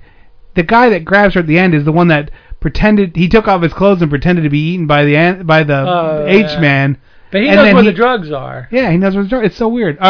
[0.55, 3.46] the guy that grabs her at the end is the one that pretended he took
[3.49, 6.61] off his clothes and pretended to be eaten by the by the Oh, H yeah.
[6.61, 6.99] man.
[7.33, 8.68] But he and knows where he- the drugs are.
[8.70, 9.44] Yeah, he knows where the drug.
[9.44, 9.99] It's so weird.
[10.01, 10.03] Uh,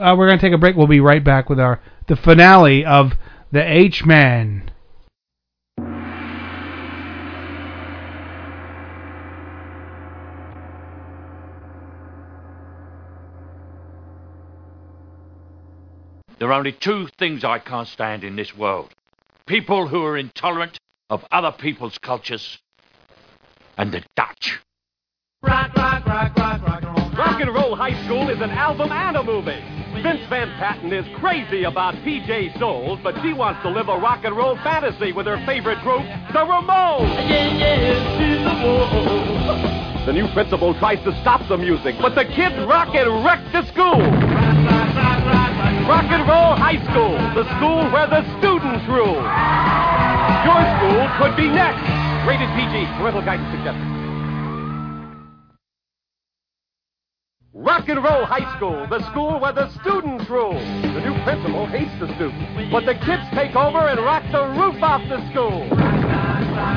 [0.00, 0.76] uh, we're gonna take a break.
[0.76, 3.14] We'll be right back with our the finale of
[3.50, 4.70] the H man.
[16.38, 18.94] There are only two things I can't stand in this world
[19.48, 22.58] people who are intolerant of other people's cultures,
[23.78, 24.60] and the Dutch.
[25.42, 28.92] Rock rock, rock, rock, rock and Roll Rock and Roll High School is an album
[28.92, 29.62] and a movie.
[30.02, 34.24] Vince Van Patten is crazy about PJ Soles, but she wants to live a rock
[34.24, 37.14] and roll fantasy with her favorite group, the Ramones.
[37.28, 38.44] Yeah, yeah,
[40.04, 43.40] The the new principal tries to stop the music, but the kids rock and wreck
[43.52, 43.98] the school.
[43.98, 49.24] Rock and Roll High School, the school where the students rule.
[50.44, 51.80] Your school could be next.
[52.28, 53.88] Rated PG, parental guidance suggested.
[57.54, 60.52] Rock and Roll High School, the school where the students rule.
[60.52, 64.82] The new principal hates the students, but the kids take over and rock the roof
[64.82, 65.64] off the school.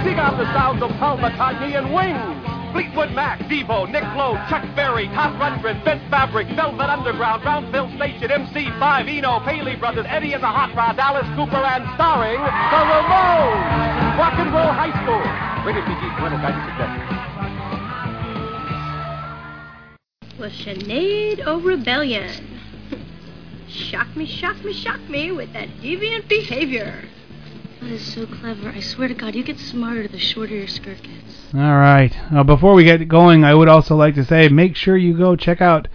[0.08, 2.41] Dig out the sounds of Paul McCartney and Wings.
[2.72, 8.30] Fleetwood Mac, Devo, Nick Lowe, Chuck Berry, Todd Rundgren, Bent Fabric, Velvet Underground, Brownsville Station,
[8.30, 14.18] MC5, Eno, Paley Brothers, Eddie and the Hot Rod, Alice Cooper, and starring the Ramones.
[14.18, 15.22] Rock and Roll High School.
[15.66, 17.22] Rated PG, parental guidance suggested.
[20.40, 22.30] Was Sinead O'Rebellion.
[23.68, 27.04] shock me, shock me, shock me with that deviant behavior.
[27.82, 28.70] That is so clever.
[28.70, 31.54] I swear to God, you get smarter the shorter your skirt gets.
[31.54, 32.16] All right.
[32.32, 35.36] Uh, before we get going, I would also like to say make sure you go
[35.36, 35.88] check out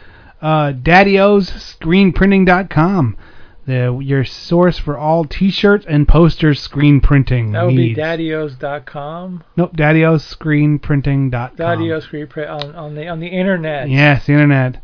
[0.42, 3.16] uh, Daddy-O's ScreenPrinting.com,
[3.66, 7.52] the your source for all T-shirts and posters screen printing.
[7.52, 7.98] That would be needs.
[8.00, 9.44] daddios.com.
[9.56, 13.88] Nope, Daddy-O's Daddios screen print on, on the on the internet.
[13.88, 14.82] Yes, the internet.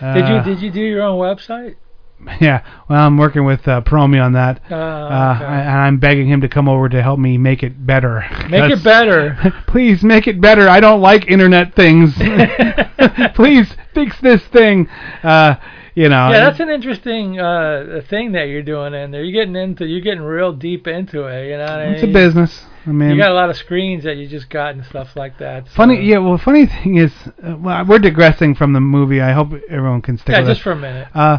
[0.00, 1.76] Uh, Did you did you do your own website?
[2.40, 2.62] Yeah.
[2.88, 5.44] Well, I'm working with uh, Promi on that, Oh, uh, okay.
[5.44, 8.24] and I'm begging him to come over to help me make it better.
[8.48, 9.36] Make it better.
[9.66, 10.68] Please make it better.
[10.68, 12.14] I don't like internet things.
[13.34, 14.88] Please fix this thing.
[15.22, 15.56] Uh,
[15.94, 16.30] you know.
[16.30, 19.22] yeah, that's an interesting uh, thing that you're doing in there.
[19.24, 21.48] You're getting into, you're getting real deep into it.
[21.50, 22.64] You know, what I it's a business.
[22.86, 25.38] I mean, you got a lot of screens that you just got and stuff like
[25.38, 25.66] that.
[25.66, 26.02] so- funny.
[26.02, 26.18] Yeah.
[26.18, 27.12] Well, funny thing is,
[27.44, 29.20] uh, well, we're digressing from the movie.
[29.20, 30.64] I hope everyone can stick Yeah, with just us.
[30.64, 31.08] for a minute.
[31.12, 31.38] Uh,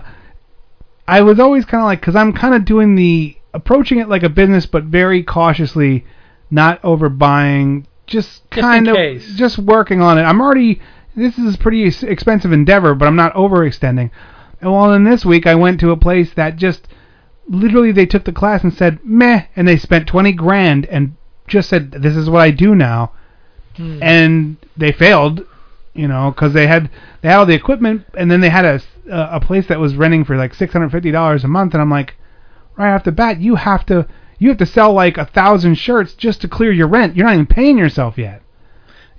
[1.07, 4.23] I was always kind of like, because I'm kind of doing the approaching it like
[4.23, 6.05] a business, but very cautiously,
[6.49, 7.85] not overbuying.
[8.07, 9.33] Just Just kind of case.
[9.35, 10.23] just working on it.
[10.23, 10.81] I'm already.
[11.15, 14.09] This is a pretty expensive endeavor, but I'm not overextending.
[14.61, 16.87] And well, then this week I went to a place that just
[17.47, 21.15] literally they took the class and said meh, and they spent 20 grand and
[21.47, 23.11] just said this is what I do now,
[23.77, 23.99] Hmm.
[24.01, 25.45] and they failed,
[25.93, 26.89] you know, because they had
[27.21, 29.95] they had all the equipment, and then they had a Uh, a place that was
[29.95, 32.15] renting for like 650 dollars a month, and I'm like,
[32.77, 36.13] right off the bat, you have to you have to sell like a thousand shirts
[36.13, 37.15] just to clear your rent.
[37.15, 38.41] You're not even paying yourself yet.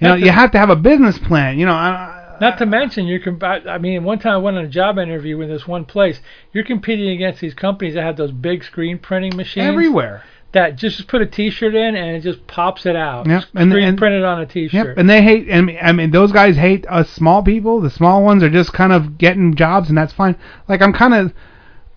[0.00, 1.58] You know, a- you have to have a business plan.
[1.58, 3.20] You know, I, Not to mention, you're.
[3.20, 5.84] Comp- I I mean, one time I went on a job interview with this one
[5.84, 6.20] place.
[6.52, 10.22] You're competing against these companies that have those big screen printing machines everywhere.
[10.52, 13.26] That just put a T-shirt in and it just pops it out.
[13.26, 14.86] Yep, and- screen and- printed on a T-shirt.
[14.88, 15.52] Yep, and they hate.
[15.52, 17.80] I mean, I mean, those guys hate us small people.
[17.80, 20.36] The small ones are just kind of getting jobs, and that's fine.
[20.68, 21.32] Like I'm kind of,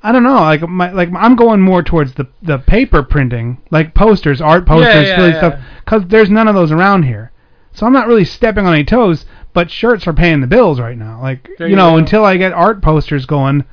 [0.02, 0.36] I don't know.
[0.36, 5.08] Like my, like I'm going more towards the the paper printing, like posters, art posters,
[5.08, 5.38] yeah, silly yeah.
[5.38, 7.32] stuff, because there's none of those around here.
[7.74, 9.26] So I'm not really stepping on any toes.
[9.52, 11.22] But shirts are paying the bills right now.
[11.22, 11.98] Like you you know, go.
[11.98, 13.64] until I get art posters going,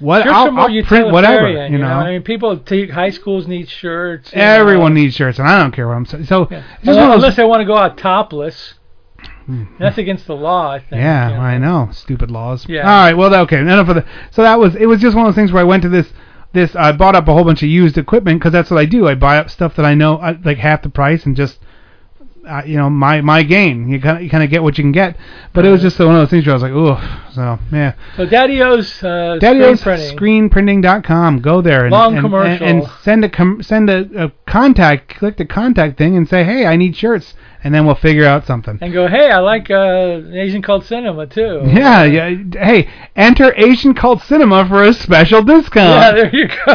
[0.00, 1.48] what Shirts I'll, I'll print whatever.
[1.48, 4.30] utilitarian, You know, I mean, people take high schools need shirts.
[4.34, 5.00] everyone know.
[5.00, 6.24] needs shirts, and I don't care what I'm saying.
[6.24, 8.74] So it's just Unless, one those- unless they want to go out topless.
[9.78, 10.92] That's against the law, I think.
[11.00, 11.40] Yeah, you know.
[11.40, 11.88] I know.
[11.92, 12.68] Stupid laws.
[12.68, 12.80] Yeah.
[12.80, 13.14] All right.
[13.16, 13.58] Well, okay.
[13.58, 14.04] Enough for the.
[14.30, 14.74] So that was.
[14.76, 16.12] It was just one of those things where I went to this.
[16.52, 19.08] This I bought up a whole bunch of used equipment because that's what I do.
[19.08, 21.60] I buy up stuff that I know uh, like half the price and just
[22.48, 23.88] uh, you know, my my gain.
[23.88, 25.16] You kind of you kind of get what you can get.
[25.52, 26.96] But it was just one of those things where I was like, ooh.
[27.34, 27.92] So yeah.
[28.16, 30.82] So Daddy O's uh, Daddy O's screen printing.
[30.82, 31.40] screenprinting.com.
[31.40, 32.66] Go there and, Long and, commercial.
[32.66, 35.14] and, and send a com- send a, a contact.
[35.16, 38.46] Click the contact thing and say, hey, I need shirts, and then we'll figure out
[38.46, 38.78] something.
[38.80, 41.62] and go, hey, I like uh, Asian cult cinema too.
[41.66, 42.34] Yeah, yeah.
[42.52, 46.00] Hey, enter Asian Cult Cinema for a special discount.
[46.00, 46.56] Yeah, there you go.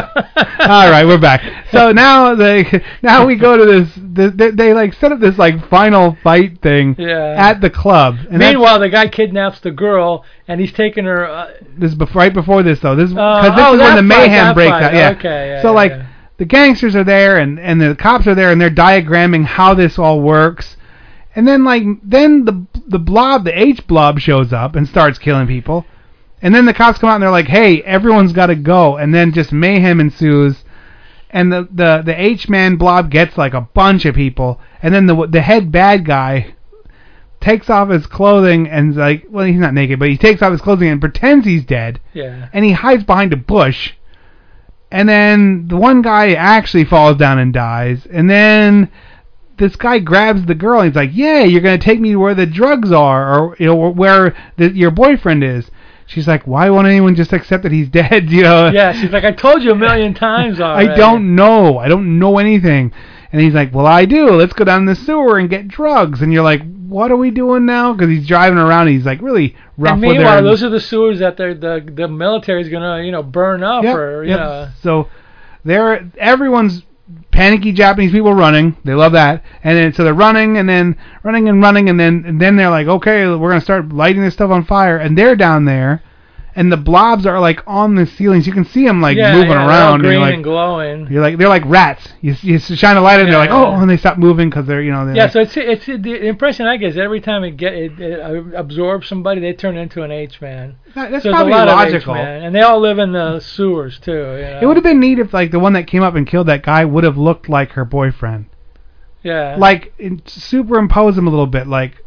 [0.60, 1.42] All right, we're back.
[1.70, 3.88] So now they now we go to this.
[3.96, 7.34] They, they, they like set up this like final fight thing Yeah.
[7.36, 8.16] at the club.
[8.30, 11.26] And Meanwhile, the guy kidnaps the girl, and he's taking her.
[11.28, 12.94] Uh, this is bef- right before this though.
[12.94, 14.94] This Uh, because this oh, is when the mayhem breaks out.
[14.94, 15.10] Yeah.
[15.18, 16.06] Okay, yeah, so yeah, like yeah.
[16.36, 19.98] The gangsters are there and and the cops are there and they're diagramming how this
[19.98, 20.76] all works.
[21.36, 25.46] And then like then the the blob the H blob shows up and starts killing
[25.46, 25.84] people.
[26.42, 29.14] And then the cops come out and they're like, "Hey, everyone's got to go." And
[29.14, 30.62] then just mayhem ensues.
[31.30, 34.60] And the the the H man blob gets like a bunch of people.
[34.82, 36.54] And then the the head bad guy
[37.40, 40.62] takes off his clothing and like well he's not naked but he takes off his
[40.62, 42.48] clothing and pretends he's dead Yeah.
[42.54, 43.92] and he hides behind a bush
[44.94, 48.88] and then the one guy actually falls down and dies and then
[49.58, 52.16] this guy grabs the girl and he's like yeah you're going to take me to
[52.16, 55.68] where the drugs are or you know where the, your boyfriend is
[56.06, 59.24] she's like why won't anyone just accept that he's dead you know yeah, she's like,
[59.24, 60.90] I told you a million times already.
[60.90, 61.78] I don't know.
[61.78, 62.92] I don't know anything.
[63.34, 64.30] And he's like, well, I do.
[64.30, 66.22] Let's go down the sewer and get drugs.
[66.22, 67.92] And you're like, what are we doing now?
[67.92, 68.86] Because he's driving around.
[68.86, 72.06] And he's like really rough And meanwhile, those are the sewers that the the the
[72.06, 74.38] military's gonna you know burn up Yep, or you yep.
[74.38, 74.68] know.
[74.82, 75.08] So
[75.64, 76.84] there, everyone's
[77.32, 78.76] panicky Japanese people running.
[78.84, 79.42] They love that.
[79.64, 82.70] And then so they're running and then running and running and then and then they're
[82.70, 84.96] like, okay, we're gonna start lighting this stuff on fire.
[84.96, 86.03] And they're down there,
[86.56, 88.46] and the blobs are like on the ceilings.
[88.46, 89.94] You can see them like yeah, moving yeah, around.
[89.94, 91.06] and green you're like, and glowing.
[91.10, 92.08] you're like they're like rats.
[92.20, 94.82] You, you shine a light and they're like, oh, and they stop moving because they're
[94.82, 97.44] you know they're Yeah, like- so it's it's the impression I get is every time
[97.44, 100.76] it get it, it uh, absorbs somebody, they turn into an H man.
[100.94, 102.14] That- that's so probably a lot logical.
[102.14, 104.12] Of H-man, and they all live in the sewers too.
[104.12, 104.58] You know?
[104.62, 106.62] It would have been neat if like the one that came up and killed that
[106.62, 108.46] guy would have looked like her boyfriend.
[109.22, 109.56] Yeah.
[109.58, 109.92] Like
[110.26, 112.03] superimpose him a little bit, like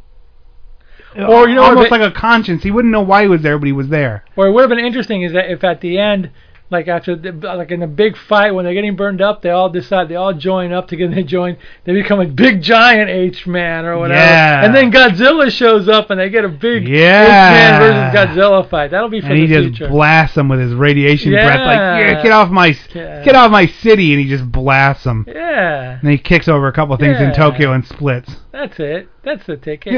[1.25, 2.63] Or, you know, almost if it- like a conscience.
[2.63, 4.23] He wouldn't know why he was there, but he was there.
[4.35, 6.29] Or it would have been interesting is that if at the end,
[6.69, 9.69] like after the, like in a big fight when they're getting burned up, they all
[9.69, 11.07] decide they all join up together.
[11.17, 14.19] They join, they become a big giant H man or whatever.
[14.19, 14.65] Yeah.
[14.65, 17.23] And then Godzilla shows up and they get a big Yeah.
[17.23, 18.91] H man versus Godzilla fight.
[18.91, 21.99] That'll be for and he just blasts them with his radiation breath, like Yeah.
[21.99, 23.23] yeah, get off my Yeah.
[23.23, 25.25] get off my city, and he just blasts them.
[25.27, 28.35] yeah, And he kicks over a couple of things in Tokyo and splits.
[28.51, 29.07] that's it.
[29.23, 29.93] That's the ticket.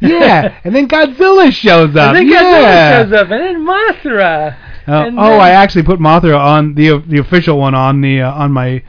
[0.00, 2.14] yeah, and then Godzilla shows up.
[2.14, 2.42] And then yeah.
[2.42, 4.56] Godzilla shows up, and then Mothra.
[4.86, 8.52] Uh, oh, I actually put Mothra on the the official one on the uh, on
[8.52, 8.82] my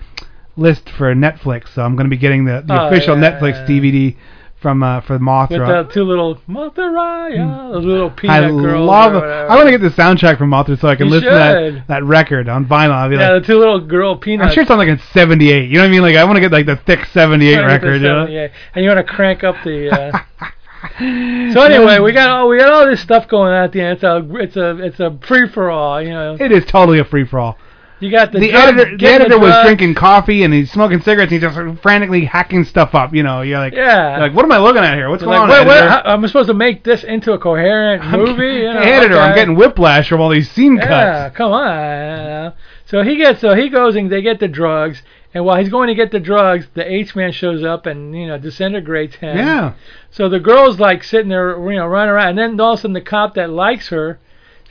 [0.56, 1.69] list for Netflix.
[1.73, 3.67] So I'm going to be getting the, the Oh, official yeah, Netflix yeah.
[3.67, 4.15] DVD
[4.62, 5.88] from uh, for with Mothra.
[5.88, 8.88] the two little Mothra, those little peanut I girls.
[8.88, 9.13] love.
[9.13, 9.21] or it.
[9.21, 9.47] whatever.
[9.49, 11.88] I want to get the soundtrack from Mothra so I can You listen to that,
[11.88, 12.91] that record on vinyl.
[12.91, 14.47] I'll be Yeah, like, the two little girl peanuts.
[14.49, 15.69] I'm sure it's on like a 78.
[15.69, 16.01] You know what I mean?
[16.01, 18.01] Like I want to get like the thick 78 Crank up the record.
[18.01, 18.27] You know?
[18.27, 19.89] yeah, and you want to crank up the.
[19.91, 20.19] Uh...
[20.99, 23.93] so anyway, we got all we got all this stuff going on at the end.
[23.95, 26.01] It's a it's a it's a free for all.
[26.01, 27.57] You know, It is totally a free for all.
[27.99, 31.31] you got the, The drug- editor, the editor was drinking coffee and he's smoking cigarettes.
[31.31, 33.13] and He's just frantically hacking stuff up.
[33.13, 34.11] You know, you're like, Yeah.
[34.17, 35.09] you're like what am I looking at here?
[35.09, 35.67] What's You're going like, on?
[35.67, 35.89] wait, wait, editor?
[36.03, 38.57] how, am I supposed to make this into a coherent movie?
[38.63, 40.89] You know, editor, I'm getting whiplash from all these scene cuts.
[40.89, 42.53] Yeah, come on.
[42.85, 45.01] So he gets so he goes and they get the drugs,
[45.33, 48.27] and while he's going to get the drugs, the H man shows up and you
[48.27, 49.37] know disintegrates him.
[49.37, 49.73] Yeah.
[50.11, 52.81] So the girl's like sitting there, you know, running around, and then all of a
[52.81, 54.19] sudden the cop that likes her.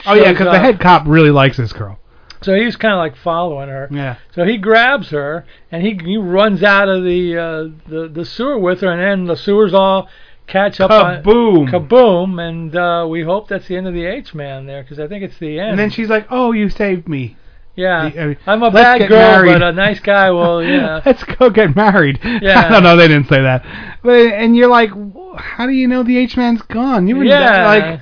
[0.05, 1.99] Oh yeah, because the head cop really likes this girl.
[2.41, 3.87] So he's kind of like following her.
[3.91, 4.17] Yeah.
[4.33, 8.57] So he grabs her and he he runs out of the uh, the the sewer
[8.57, 10.09] with her, and then the sewers all
[10.47, 10.91] catch up.
[10.91, 11.67] Kaboom.
[11.67, 12.41] On, kaboom!
[12.41, 15.23] And uh, we hope that's the end of the H man there, because I think
[15.23, 15.71] it's the end.
[15.71, 17.37] And then she's like, "Oh, you saved me.
[17.75, 21.01] Yeah, the- uh, I'm a bad girl, married." but a nice guy will, yeah.
[21.05, 22.67] Let's go get married." Yeah.
[22.67, 22.95] I don't know.
[22.97, 23.65] They didn't say that,
[24.03, 24.89] but and you're like,
[25.37, 27.07] "How do you know the H man's gone?
[27.07, 27.65] You were yeah.
[27.65, 28.01] like."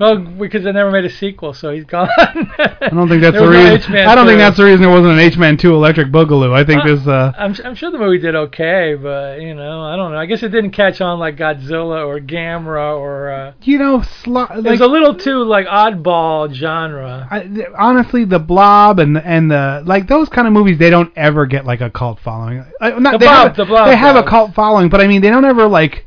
[0.00, 2.08] Well, because they never made a sequel, so he's gone.
[2.18, 3.72] I don't think that's the no reason.
[3.74, 6.54] H-Man I don't think that's the reason there wasn't an H Man Two Electric Boogaloo.
[6.54, 7.06] I think Uh, this.
[7.06, 10.18] Uh, I'm I'm sure the movie did okay, but you know, I don't know.
[10.18, 13.30] I guess it didn't catch on like Godzilla or Gamera or.
[13.30, 17.28] Uh, you know, sli- it like was a little too like oddball genre.
[17.30, 21.12] I, th- honestly, the Blob and and the like those kind of movies, they don't
[21.14, 22.64] ever get like a cult following.
[22.80, 25.06] Uh, not, The they Blob- have, the Blob they have a cult following, but I
[25.06, 26.06] mean, they don't ever like.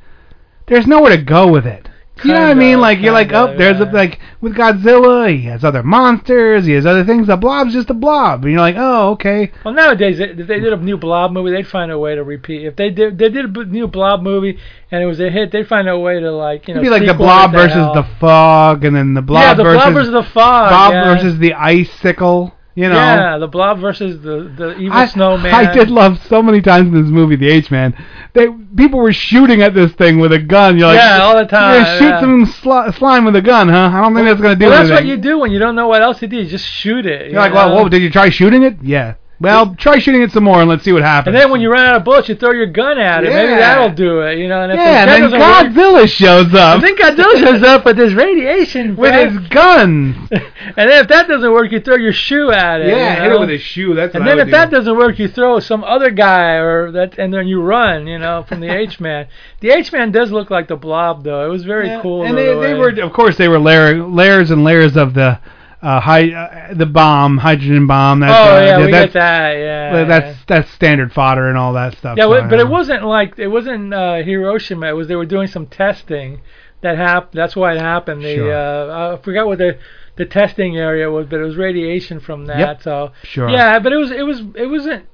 [0.66, 1.90] There's nowhere to go with it.
[2.24, 2.80] You know what I mean?
[2.80, 6.86] Like you're like, oh, there's a, like with Godzilla, he has other monsters, he has
[6.86, 7.28] other things.
[7.28, 9.52] The blob's just a blob, and you're like, oh, okay.
[9.66, 12.66] Well, nowadays, if they did a new Blob movie, they'd find a way to repeat.
[12.66, 14.60] If they did, they did a new Blob movie
[14.94, 16.92] and it was a hit, they'd find a way to like, you know, It'd be
[16.92, 20.14] like the blob versus the fog, and then the blob yeah, the versus Blob versus
[20.14, 20.94] the Fog.
[20.94, 21.16] Yeah.
[21.16, 22.54] versus the icicle.
[22.76, 22.96] You know.
[22.96, 25.54] Yeah, the Blob versus the the evil I, snowman.
[25.54, 27.94] I did love so many times in this movie, The H Man.
[28.34, 30.78] They people were shooting at this thing with a gun.
[30.80, 32.20] You're like, Yeah, all the time, You're shoot yeah.
[32.20, 33.92] some sli- slime with a gun, huh?
[33.94, 35.88] I don't think that's gonna do well, that's what you do when you don't know
[35.88, 36.38] what else to do.
[36.38, 37.30] You just shoot it.
[37.32, 38.78] You're like, well, whoa, did you try shooting it?
[38.82, 39.16] Yeah.
[39.44, 41.36] Well, try shooting it some more and let's see what happens.
[41.36, 43.30] And then when you run out of bullets, you throw your gun at it.
[43.30, 44.38] Maybe that'll do it.
[44.38, 44.64] You know.
[44.64, 47.62] And if yeah, the and then doesn't work- Godzilla shows up I think Godzilla shows
[47.64, 50.16] up with his radiation with his guns.
[50.32, 50.42] and
[50.90, 52.88] then if that doesn't work, you throw your shoe at it.
[52.88, 53.40] Yeah, you hit it know?
[53.42, 53.94] with his shoe.
[53.94, 57.20] That's and then if would that doesn't work, you throw some other guy or that,
[57.20, 58.08] and then you run.
[58.08, 59.28] You know, from the H man.
[59.60, 61.46] The H man does look like the Blob, though.
[61.46, 62.24] It was very cool.
[62.24, 65.40] and they, way- they were, of course, they were layer, layers and layers of the
[65.84, 68.22] uh, high, uh, the bomb, hydrogen bomb.
[68.22, 69.52] That's, oh uh, yeah, we that's, get that.
[69.52, 70.04] Yeah.
[70.06, 72.18] that's that's standard fodder and all that stuff.
[72.18, 74.88] Yeah, so, but, it wasn't like it wasn't uh, Hiroshima.
[74.88, 76.40] It was they were doing some testing
[76.82, 77.34] that happened.
[77.34, 78.24] That's why it happened.
[78.24, 78.54] The Sure.
[78.54, 79.78] uh, I forgot what the
[80.16, 82.60] the testing area was, but it was radiation from that.
[82.60, 82.82] Yep.
[82.84, 83.50] So Sure.
[83.50, 85.06] yeah, but it was it was it wasn't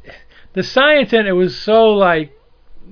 [0.54, 2.32] the science in it was so like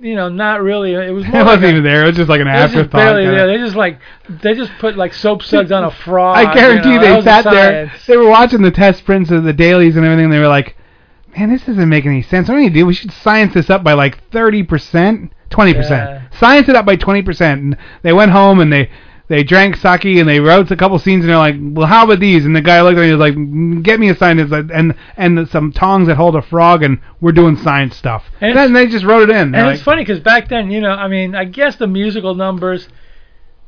[0.01, 0.93] you know not really.
[0.93, 2.03] It was more it wasn't like a- even there.
[2.03, 2.97] It was just like an it was just afterthought.
[2.97, 3.47] barely kinda- there.
[3.47, 6.37] They just like they just put like soap suds on a frog.
[6.37, 7.91] I guarantee you know, they was the sat there.
[8.07, 10.25] They were watching the test prints of the dailies and everything.
[10.25, 10.75] And they were like,
[11.37, 12.47] "Man, this doesn't make any sense.
[12.49, 12.85] What do we do?
[12.85, 16.33] We should science this up by like thirty percent, twenty percent.
[16.39, 18.89] Science it up by twenty percent." And they went home and they
[19.29, 22.19] they drank sake and they wrote a couple scenes and they're like, "Well, how about
[22.19, 24.53] these?" And the guy looked at me and was like, "Mm, "Get me a scientist
[24.53, 28.57] and and some tongs that hold a frog and we're doing science stuff." And And,
[28.57, 29.37] then they just wrote it in.
[29.37, 31.87] And They're it's like, funny because back then, you know, I mean, I guess the
[31.87, 32.87] musical numbers,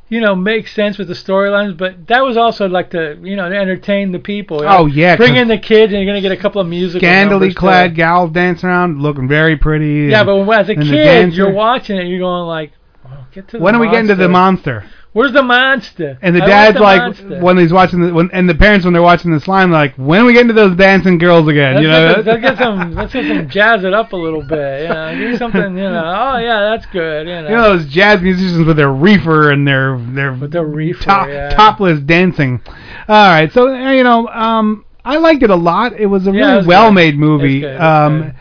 [0.08, 3.50] you know, make sense with the storylines, but that was also like to, you know,
[3.50, 4.60] to entertain the people.
[4.60, 4.78] you know.
[4.80, 7.54] Oh, yeah, bring in the kids, and you're gonna get a couple of musical scandally
[7.54, 10.08] clad gals dancing around, looking very pretty.
[10.10, 12.72] Yeah, and- but when, as a kid, you're watching it, you're going like,
[13.06, 14.86] oh, get to the when are we getting to the monster?
[15.12, 16.19] Where's the monster?
[16.22, 17.39] And the I dad's the like, monster.
[17.41, 20.22] when he's watching the, when, and the parents when they're watching the slime, like, when
[20.22, 21.76] are we getting to those dancing girls again?
[21.76, 24.43] Let's, you know, get, let's get some, let's get some, jazz it up a little
[24.43, 26.04] bit, you know, give something, you know.
[26.15, 27.50] Oh yeah, that's good, you know.
[27.50, 31.28] you know those jazz musicians with their reefer and their their With their reefer, top,
[31.28, 31.50] yeah.
[31.56, 32.62] topless dancing.
[33.08, 35.93] All right, so uh, you know, um, I liked it a lot.
[36.00, 37.19] It was a Yeah, really was well-made good.
[37.19, 37.63] movie.
[37.63, 38.34] It's good, um,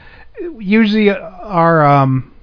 [0.59, 2.35] usually our um,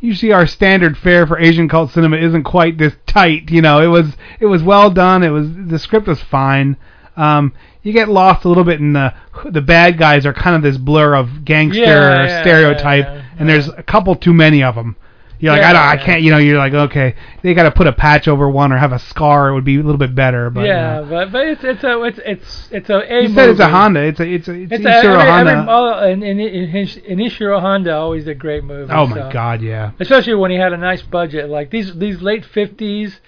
[0.00, 3.50] usually our standard fare for Asian cult cinema isn't quite this tight.
[3.50, 5.22] You know, it was it was well done.
[5.22, 6.76] It was the script was fine.
[7.16, 9.14] Um, you get lost a little bit in the
[9.50, 13.48] the bad guys are kind of this blur of gangster Yeah, yeah, stereotype, yeah, and
[13.48, 14.96] there's a couple too many of them.
[15.40, 17.70] You're like, Yeah, I, don't, I can't, you know, you're like, okay, they got to
[17.70, 19.48] put a patch over one or have a scar.
[19.50, 20.50] It would be a little bit better.
[20.50, 23.50] But yeah, uh, but but it's it's a it's it's it's a a you said
[23.50, 23.68] it's a.
[23.68, 24.00] Honda.
[24.00, 25.50] It's a it's a it's, It's a a, every, Honda.
[25.52, 28.92] every, oh, and, and, and Ishiro Honda always a great movie.
[28.92, 29.30] oh my so.
[29.32, 29.92] God, yeah.
[30.00, 33.20] Especially when he had a nice budget, like these these late fifties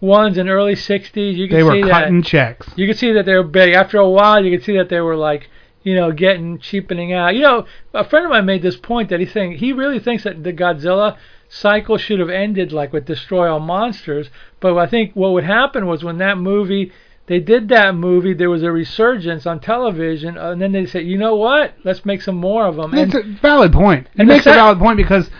[0.00, 1.36] ones and early sixties.
[1.36, 2.68] You can They were see cutting that checks.
[2.76, 3.74] you could see that they were big.
[3.74, 5.50] After a while, you could see that they were like
[5.82, 7.34] you know getting cheapening out.
[7.34, 10.24] You know, a friend of mine made this point that he's saying he really thinks
[10.24, 11.16] that the Godzilla
[11.48, 14.30] cycle should have ended like with Destroy All Monsters.
[14.60, 16.92] But I think what would happen was when that movie
[17.26, 21.04] they did that movie, there was a resurgence on television, uh, and then they said,
[21.04, 22.94] you know what, let's make some more of them.
[22.94, 24.08] It's a valid point.
[24.16, 25.30] It makes a valid point because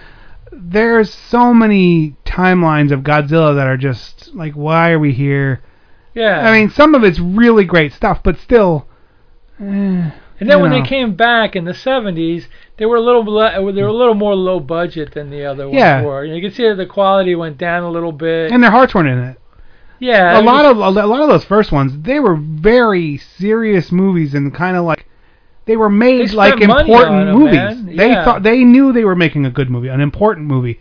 [0.52, 5.62] there's so many timelines of Godzilla that are just like, why are we here?
[6.12, 6.46] yeah.
[6.46, 8.86] I mean, some of it's really great stuff, but still.
[9.58, 10.82] Eh, And then when know.
[10.82, 13.92] they came back in the 70s, they were a little le- uh, they were a
[13.92, 16.02] little more low budget than the other ones Yeah.
[16.02, 16.24] were.
[16.24, 18.50] You can see that the quality went down a little bit.
[18.52, 19.36] and their hearts weren't in it.
[20.00, 24.34] yeah, a lot of a lot of those first ones, they were very serious movies
[24.34, 25.04] and kind of like
[25.66, 27.54] they were made They like important on 'em, movies.
[27.56, 27.86] man.
[27.96, 28.24] They Yeah.
[28.24, 30.78] thought they knew they were making a good movie, an important movie.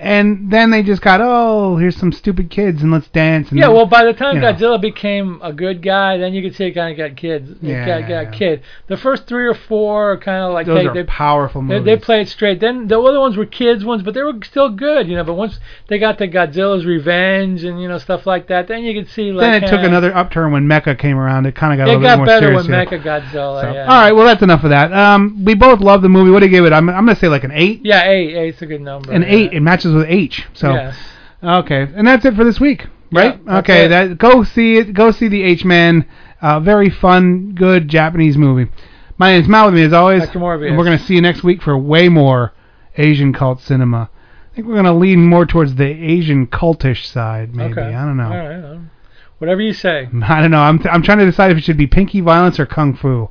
[0.00, 3.50] And then they just got, oh, here's some stupid kids and let's dance.
[3.50, 4.52] And yeah, well, by the time you know.
[4.52, 7.50] Godzilla became a good guy, then you could see it kind of got kids.
[7.60, 8.62] Yeah, got, got kid.
[8.86, 11.80] The first three or four are kind of like those they, are they, powerful they,
[11.80, 11.84] movies.
[11.84, 12.60] they played straight.
[12.60, 15.24] Then the other ones were kids ones, but they were still good, you know.
[15.24, 15.58] But once
[15.88, 19.32] they got to Godzilla's Revenge and you know stuff like that, then you could see
[19.32, 21.46] like then it took eh, another upturn when Mecha came around.
[21.46, 22.68] It kind of got a little got more better serious.
[22.68, 22.84] when yeah.
[22.84, 23.62] Mecha Godzilla.
[23.62, 23.82] So, yeah.
[23.82, 24.92] All right, well that's enough of that.
[24.92, 26.30] Um, we both love the movie.
[26.30, 26.72] What do you give it?
[26.72, 27.80] I'm I'm gonna say like an eight.
[27.82, 28.36] Yeah, eight.
[28.36, 29.12] Eight's a good number.
[29.12, 29.28] An yeah.
[29.28, 29.52] eight.
[29.52, 30.46] It matches with H.
[30.54, 30.96] So Yes.
[31.42, 33.40] okay, and that's it for this week, right?
[33.44, 33.88] Yeah, okay, it.
[33.88, 34.92] that go see it.
[34.92, 36.06] Go see the H Man.
[36.40, 38.70] Uh, very fun, good Japanese movie.
[39.16, 40.40] My name's Mal with me as always, and
[40.78, 42.52] we're gonna see you next week for way more
[42.96, 44.10] Asian cult cinema.
[44.52, 47.72] I think we're gonna lean more towards the Asian cultish side, maybe.
[47.72, 47.94] Okay.
[47.94, 48.24] I don't know.
[48.24, 48.64] All right.
[48.64, 48.90] um,
[49.38, 50.08] Whatever you say.
[50.22, 50.60] I don't know.
[50.60, 53.30] I'm I'm trying to decide if it should be pinky violence or kung fu.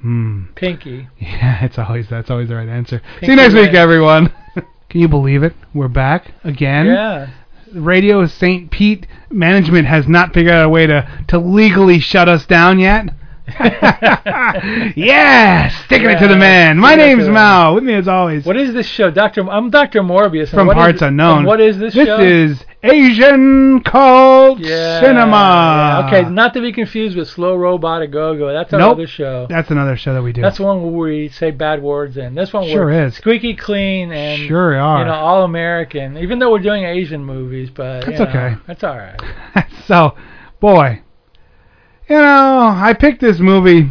[0.00, 0.46] Hmm.
[0.56, 1.08] Pinky.
[1.18, 3.00] Yeah, it's always that's always the right answer.
[3.20, 4.32] See you next week, everyone.
[4.92, 5.54] Can you believe it?
[5.72, 6.84] We're back again.
[6.84, 7.30] Yeah.
[7.72, 8.70] Radio St.
[8.70, 13.06] Pete management has not figured out a way to to legally shut us down yet.
[14.94, 16.76] yeah, sticking it to the man.
[16.76, 17.74] My name's Mao.
[17.74, 19.48] With me as always What is this show, Doctor?
[19.50, 20.50] I'm Doctor Morbius.
[20.50, 21.46] from what is- parts unknown.
[21.46, 22.20] What is this, This show?
[22.20, 26.00] is Asian cult Yeah, cinema.
[26.00, 26.06] yeah.
[26.06, 28.52] Okay, not to be confused with Slow Robot a Go Go.
[28.52, 29.08] That's another Nope.
[29.08, 29.46] show.
[29.48, 30.42] That's another show that we do.
[30.42, 32.34] That's the one where we say bad words in.
[32.34, 33.14] This one Sure we're is.
[33.16, 34.98] squeaky clean and Sure are.
[34.98, 36.18] you know all American.
[36.18, 38.54] Even though we're doing Asian movies, but That's you know, okay.
[38.66, 39.66] That's all right.
[39.86, 40.16] so,
[40.58, 41.02] boy,
[42.08, 43.90] you know, I picked this movie.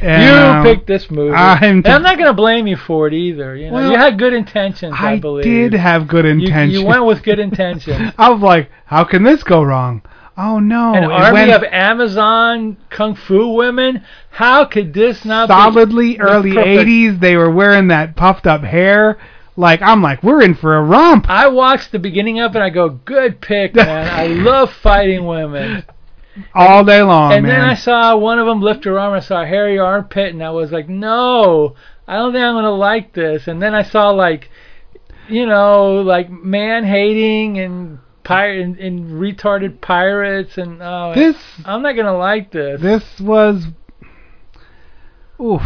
[0.00, 3.06] And, you uh, picked this movie, I'm and I'm not going to blame you for
[3.06, 3.56] it either.
[3.56, 5.44] You know, Well, you had good intentions, I, believe.
[5.44, 5.70] I believe.
[5.70, 6.72] did have good intentions.
[6.72, 8.12] You, went with good intentions.
[8.18, 10.02] I was like, how can this go wrong?
[10.38, 10.92] Oh no!
[10.94, 14.04] An army went of Amazon kung fu women.
[14.28, 17.20] How could this not solidly early perfect- 80s.
[17.20, 19.18] They were wearing that puffed up hair.
[19.56, 21.30] Like I'm like, we're in for a romp.
[21.30, 22.56] I watched the beginning of it.
[22.56, 24.08] and I go, good pick, man.
[24.08, 25.84] I love fighting women.
[26.54, 27.60] All day long, and man.
[27.60, 29.14] then I saw one of them lift her arm.
[29.14, 31.74] I saw a hairy armpit, and I was like, no,
[32.06, 33.48] I don't think I'm gonna like this.
[33.48, 34.50] And then I saw like,
[35.28, 41.82] you know, like man hating and pirate and, and retarded pirates, and oh, This- I'm
[41.82, 42.80] not gonna like this.
[42.80, 43.66] this was,
[45.40, 45.62] oof.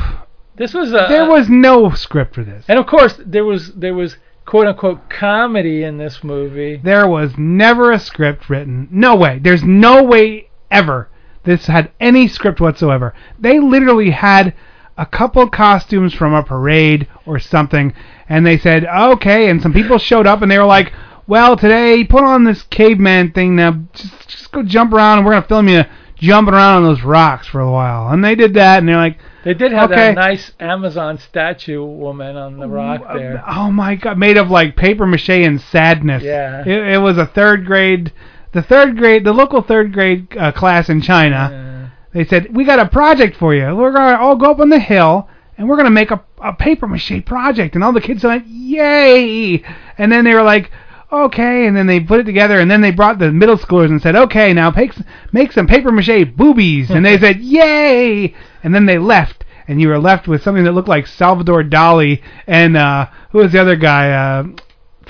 [0.56, 2.66] This was a There was no script for this.
[2.68, 6.76] and of course there was there was quote unquote comedy in this movie.
[6.76, 8.88] There was never a script written.
[8.90, 9.38] No way.
[9.42, 11.08] There's no way ever
[11.44, 13.14] this had any script whatsoever.
[13.38, 14.54] They literally had
[14.98, 17.94] a couple costumes from a parade or something,
[18.28, 20.92] and they said, okay, and some people showed up and they were like,
[21.26, 25.32] well, today, put on this caveman thing now, just, just go jump around and we're
[25.32, 25.84] going to film you
[26.16, 28.12] jumping around on those rocks for a while.
[28.12, 30.08] And they did that, and they're like, They did have Okay.
[30.08, 33.42] that nice Amazon statue woman on the rock oh, there.
[33.46, 36.22] Oh my god, made of like paper mache and sadness.
[36.22, 36.62] Yeah.
[36.66, 38.12] It, it was a third grade,
[38.52, 41.92] the third grade, the local third grade uh, class in China.
[42.12, 43.74] They said we got a project for you.
[43.74, 46.88] We're gonna all go up on the hill and we're gonna make a, a paper
[46.88, 47.74] mache project.
[47.74, 49.62] And all the kids went, yay!
[49.98, 50.70] And then they were like.
[51.12, 54.00] Okay, and then they put it together, and then they brought the middle schoolers and
[54.00, 54.92] said, "Okay, now make
[55.32, 58.32] make some paper mache boobies," and they said, "Yay!"
[58.62, 62.22] And then they left, and you were left with something that looked like Salvador Dali
[62.46, 64.12] and uh, who was the other guy?
[64.12, 64.44] Uh,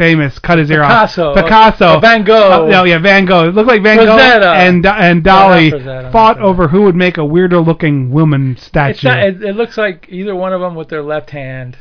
[0.00, 1.30] famous, cut his ear Picasso.
[1.30, 1.36] off.
[1.36, 1.86] Picasso.
[1.86, 2.64] Uh, Van Gogh.
[2.64, 3.48] Uh, no, yeah, Van Gogh.
[3.48, 4.40] It looked like Van Rosetta.
[4.40, 8.10] Gogh and and No, not Dali Rosetta, fought over who would make a weirder looking
[8.10, 9.08] woman statue.
[9.08, 11.76] not, it, it looks like either one of them with their left hand,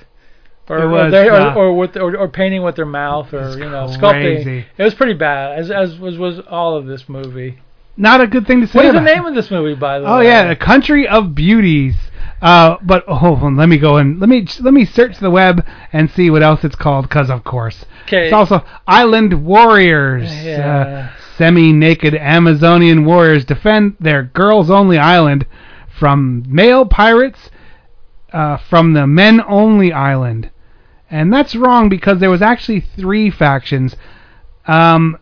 [0.67, 3.69] or was, they, uh, or, or with or, or painting with their mouth, or you
[3.69, 3.99] know, crazy.
[3.99, 4.65] sculpting.
[4.77, 7.59] It was pretty bad, as as was was all of this movie.
[7.99, 8.77] Not a good thing to say.
[8.77, 10.25] What is the name of this movie, by the Oh way?
[10.25, 11.95] Oh yeah, the country of beauties.
[12.41, 15.29] Uh, but oh, hold on, let me go and let me let me search the
[15.29, 17.09] web and see what else it's called.
[17.09, 18.25] Cause of course, 'Kay.
[18.25, 20.31] it's also Island Warriors.
[20.43, 21.09] Yeah.
[21.11, 25.45] Uh, semi-naked Amazonian warriors defend their girls-only island
[25.97, 27.49] from male pirates
[28.33, 30.49] uh, from the men-only island,
[31.09, 33.95] and that's wrong because there was actually three factions.
[34.65, 35.17] Um,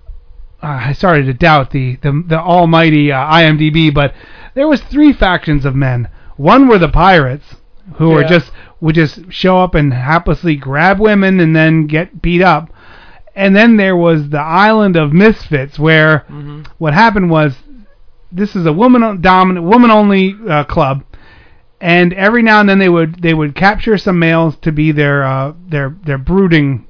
[0.63, 4.13] uh, I started to doubt the the, the almighty uh, IMDb, but
[4.55, 6.09] there was three factions of men.
[6.35, 7.55] One were the pirates,
[7.95, 8.51] who were just
[8.81, 12.69] would just show up and haplessly grab women and then get beat up.
[13.35, 16.63] And then there was the island of misfits, where Mm-hmm.
[16.79, 17.55] what happened was
[18.31, 21.03] this is a woman dominant, woman only uh, club,
[21.79, 25.23] and every now and then they would they would capture some males to be their
[25.23, 26.87] uh, their their brooding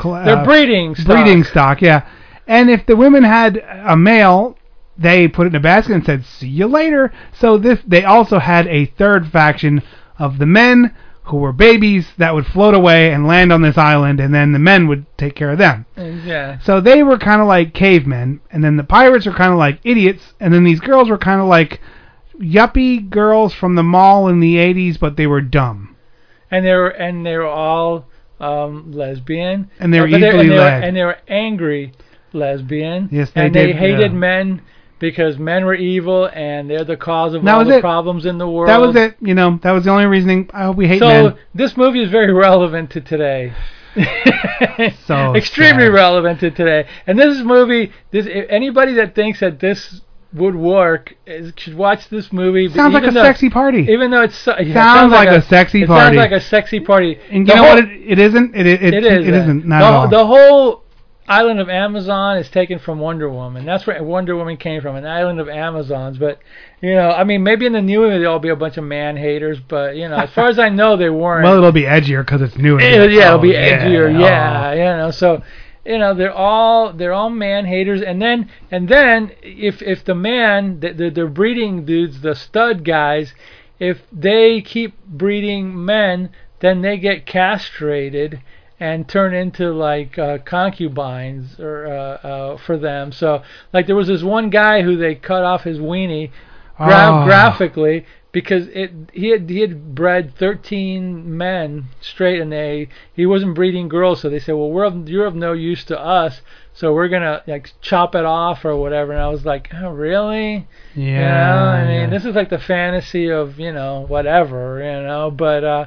[0.00, 1.06] cl- Their uh, breeding stock.
[1.06, 2.06] breeding stock, yeah.
[2.52, 4.58] And if the women had a male,
[4.98, 8.38] they put it in a basket and said, "See you later." So this they also
[8.38, 9.80] had a third faction
[10.18, 10.92] of the men
[11.24, 14.58] who were babies that would float away and land on this island, and then the
[14.58, 15.86] men would take care of them.
[15.96, 16.58] Yeah.
[16.58, 19.78] So they were kind of like cavemen, and then the pirates were kind of like
[19.82, 21.80] idiots, and then these girls were kind of like
[22.38, 25.96] yuppie girls from the mall in the 80s, but they were dumb.
[26.50, 28.04] and they were and they were all
[28.40, 29.70] um, lesbian.
[29.80, 31.92] And they were Uh, but equally and they were, and they were angry
[32.34, 33.08] lesbian.
[33.12, 34.18] Yes, they and they did, hated yeah.
[34.18, 34.62] men
[34.98, 37.80] because men were evil and they're the cause of That all the it.
[37.80, 38.68] problems in the world.
[38.68, 39.16] That was it.
[39.20, 40.48] You know, that was the only reasoning.
[40.54, 41.38] I hope we hate so men.
[41.54, 43.52] this movie is very relevant to today.
[45.06, 45.92] So extremely sad.
[45.92, 46.88] relevant to today.
[47.06, 47.92] And this movie.
[48.10, 50.00] This anybody that thinks that this
[50.32, 52.68] would work is, should watch this movie.
[52.70, 53.86] Sounds like a though- sexy party.
[53.90, 56.16] Even though it's so- yeah, it Sounds like a sexy it party.
[56.16, 57.18] sounds like a sexy party.
[57.30, 57.84] And The you know whole- what?
[57.84, 58.54] It, it isn't.
[58.56, 59.28] It, it, it, it is.
[59.28, 59.66] It isn't.
[59.66, 60.08] Not the, at all.
[60.08, 60.81] The whole
[61.28, 63.64] island of Amazon is taken from Wonder Woman.
[63.64, 66.18] That's where Wonder Woman came from, an island of Amazons.
[66.18, 66.38] But
[66.80, 69.16] you know, I mean, maybe in the new movie there'll be a bunch of man
[69.16, 71.44] haters, but you know, as far as I know, they weren't.
[71.44, 72.78] Well, it'll be edgier because it's new.
[72.80, 74.14] Yeah, yeah, it'll Oh, be edgier.
[74.14, 74.18] Oh.
[74.18, 74.72] Yeah, Oh.
[74.72, 75.10] you know.
[75.10, 75.42] So,
[75.84, 80.14] you know, they're all they're all man haters, and then and then if if the
[80.14, 83.32] man the the, the breeding dudes, the stud guys,
[83.78, 88.40] if they keep breeding men, then they get castrated
[88.82, 93.12] and turn into like uh, concubines or uh, uh, for them.
[93.12, 96.30] So like there was this one guy who they cut off his weenie
[96.76, 97.24] gra- Oh.
[97.24, 103.54] graphically because it he had he had bred 13 men straight and they he wasn't
[103.54, 106.40] breeding girls so they said well we're of, you're of no use to us
[106.72, 110.66] so we're gonna like chop it off or whatever and I was like oh really
[110.94, 111.04] Yeah.
[111.04, 112.06] you know I mean yeah.
[112.10, 115.84] this is like the fantasy of you know whatever you know but uh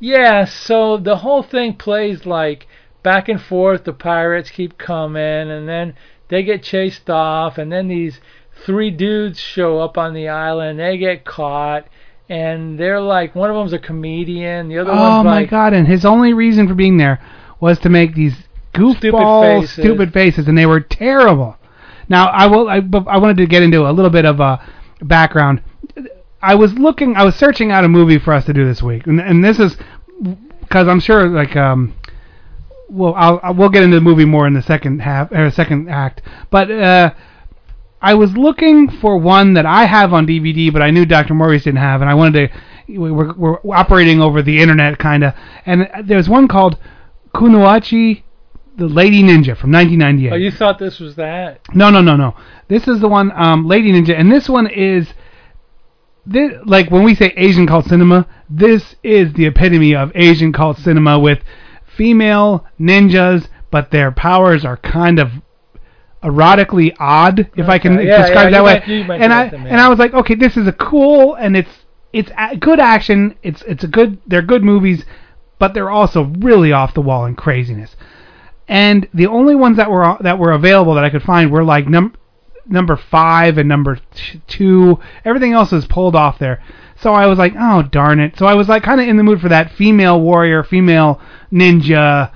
[0.00, 2.66] yeah so the whole thing plays like
[3.02, 5.94] back and forth the pirates keep coming and then
[6.28, 8.20] they get chased off and then these
[8.64, 11.86] three dudes show up on the island they get caught
[12.28, 15.72] and they're like one of them's a comedian the other Oh one's my like god!
[15.74, 17.20] And his only reason for being there
[17.58, 18.34] was to make these
[18.72, 19.72] goofball, faces.
[19.72, 21.56] stupid faces, and they were terrible.
[22.08, 22.68] Now I will.
[22.68, 22.76] I,
[23.08, 24.64] I wanted to get into a little bit of a
[25.02, 25.62] background.
[26.40, 27.16] I was looking.
[27.16, 29.58] I was searching out a movie for us to do this week, and, and this
[29.58, 29.76] is
[30.60, 31.94] because I'm sure like um.
[32.92, 36.22] Well, I'll, we'll get into the movie more in the second half or second act,
[36.50, 37.12] but uh,
[38.02, 41.34] I was looking for one that I have on DVD, but I knew Dr.
[41.34, 42.48] Morbius didn't have, and I wanted
[42.88, 42.98] to.
[42.98, 45.34] we- We're, we're operating over the internet, kind of,
[45.66, 46.78] and there's one called
[47.32, 48.24] Kunoichi,
[48.76, 50.32] the Lady Ninja from 1998.
[50.32, 52.34] oh you thought this was that No, no, no, no.
[52.66, 55.06] This is the one, um, Lady Ninja, and this one is,
[56.26, 60.78] this, like when we say Asian cult cinema, this is the epitome of Asian cult
[60.78, 61.40] cinema with
[61.96, 65.30] female ninjas, but their powers are kind of
[66.22, 68.74] erotically odd, if I can yeah, describe yeah, it that way.
[68.74, 69.70] mentioned and I to me.
[69.70, 71.70] and I was like, okay, this is a cool and it's
[72.12, 73.36] it's a, good action.
[73.42, 75.04] It's it's a good they're good movies,
[75.58, 77.96] but they're also really off the wall and craziness
[78.70, 81.88] and the only ones that were that were available that I could find were like
[81.88, 82.14] num-
[82.66, 84.98] number five and number t- two.
[85.24, 86.62] Everything else was pulled off there.
[86.96, 88.38] So I was like, oh darn it.
[88.38, 91.20] So I was like kind of in the mood for that female warrior, female
[91.52, 92.32] ninja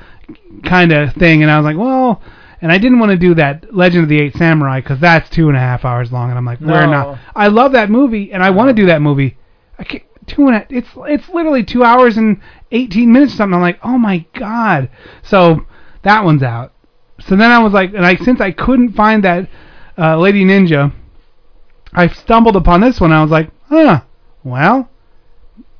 [0.64, 2.22] kind of thing, and I was like, well.
[2.62, 5.48] And I didn't want to do that Legend of the Eight Samurai because that's two
[5.48, 6.90] and a half hours long, and I'm like, we're No.
[6.90, 7.18] not.
[7.36, 8.76] I love that movie, and I want to uh-huh.
[8.76, 9.36] do that movie.
[9.78, 12.40] I can't, two and a, it's it's literally two hours and
[12.72, 13.54] 18 minutes or something.
[13.54, 14.88] I'm like, oh my god.
[15.22, 15.66] So
[16.02, 16.72] that one's out.
[17.20, 19.48] So then I was like, and I since I couldn't find that
[19.98, 20.92] uh, Lady Ninja,
[21.92, 23.12] I stumbled upon this one.
[23.12, 24.02] I was like, huh,
[24.42, 24.90] well,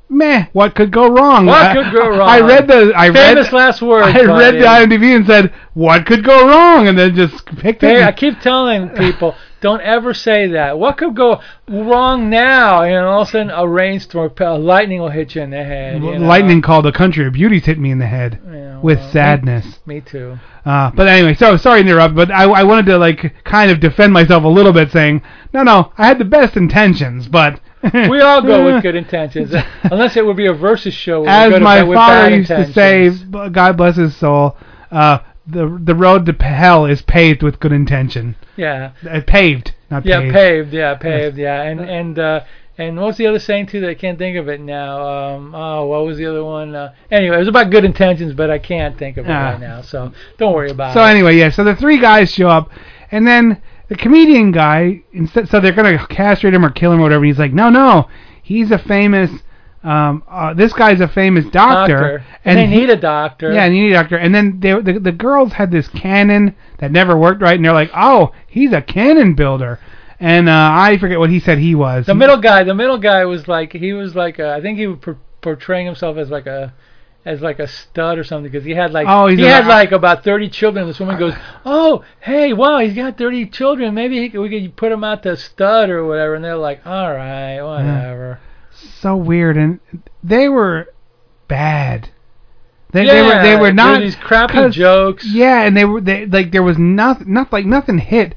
[0.09, 1.47] meh, what could go wrong?
[1.47, 2.29] What I, could go wrong?
[2.29, 6.07] I read the I Famous read last words, I read the IMDb and said, what
[6.07, 6.89] could go wrong?
[6.89, 7.89] And then just picked it.
[7.89, 9.35] Hey, and- I keep telling people,
[9.65, 10.79] don't ever say that.
[10.79, 12.83] What could go wrong now?
[12.83, 16.03] And all of a sudden, a rainstorm, a lightning will hit you in the head.
[16.03, 16.27] you know?
[16.27, 19.65] Lightning called the country of beauties hit me in the head Yeah, with well, sadness.
[19.87, 20.39] Me, me too.
[20.67, 23.81] Uh, but anyway, so sorry to interrupt, but I, I wanted to like kind of
[23.81, 25.23] defend myself a little bit, saying,
[25.55, 27.59] no, no, I had the best intentions, but
[27.95, 29.55] We all go with good intentions,
[29.85, 31.25] unless it would be a versus show.
[31.25, 33.11] As my father used to say,
[33.51, 34.59] God bless his soul,
[34.91, 38.37] uh, the the road to hell is paved with good intention.
[38.57, 38.93] Yeah.
[39.09, 40.35] Uh, paved, not Yeah, paved.
[40.35, 40.73] paved.
[40.73, 41.37] Yeah, paved.
[41.37, 42.41] Yeah, and and uh,
[42.79, 43.81] and what was the other saying too?
[43.81, 45.07] That I can't think of it now.
[45.37, 46.75] Um, oh, what was the other one?
[46.75, 49.51] Uh, anyway, it was about good intentions, but I can't think of it Ah.
[49.51, 49.83] right now.
[49.83, 51.05] So don't worry about So it.
[51.05, 51.51] So anyway, yeah.
[51.51, 52.71] So the three guys show up,
[53.11, 55.49] and then the comedian guy instead.
[55.49, 57.25] So they're gonna castrate him or kill him or whatever.
[57.25, 58.09] He's like, no, no,
[58.43, 59.31] he's a famous.
[59.85, 62.24] Um, uh, this guy's a famous doctor, Doctor.
[62.45, 63.53] And they he- need a doctor.
[63.53, 64.16] Yeah, and you need a doctor.
[64.16, 67.72] And then they, the the girls had this cannon that never worked right, and they're
[67.74, 69.78] like, oh, he's a cannon builder.
[70.18, 72.07] And uh, I forget what he said he was.
[72.07, 74.87] The middle guy, the middle guy was like he was like a, I think he
[74.87, 76.72] was por- portraying himself as like a
[77.26, 79.93] as like a stud or something because he had like Oh, he a- had like
[79.93, 80.87] about 30 children.
[80.87, 81.35] This woman goes,
[81.66, 83.93] "Oh, hey, wow, he's got 30 children.
[83.95, 87.12] Maybe he we could put him out to stud or whatever." And they're like, "All
[87.12, 88.41] right, whatever."
[89.01, 89.80] So weird, and
[90.22, 90.93] they were
[91.49, 92.11] bad.
[92.93, 95.26] They, they were Yeah, they were not these crappy jokes.
[95.26, 98.35] Yeah, and they were they like there was nothing not like nothing hit.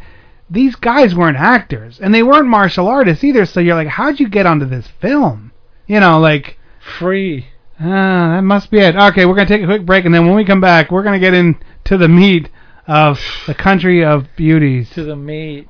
[0.50, 3.46] These guys weren't actors, and they weren't martial artists either.
[3.46, 5.52] So you're like, how'd you get onto this film?
[5.86, 7.48] You know, like free.
[7.80, 8.96] Ah, that must be it.
[8.96, 11.20] Okay, we're gonna take a quick break, and then when we come back, we're gonna
[11.20, 12.50] get into the meat
[12.88, 14.90] of the country of beauties.
[14.92, 15.68] To the meat.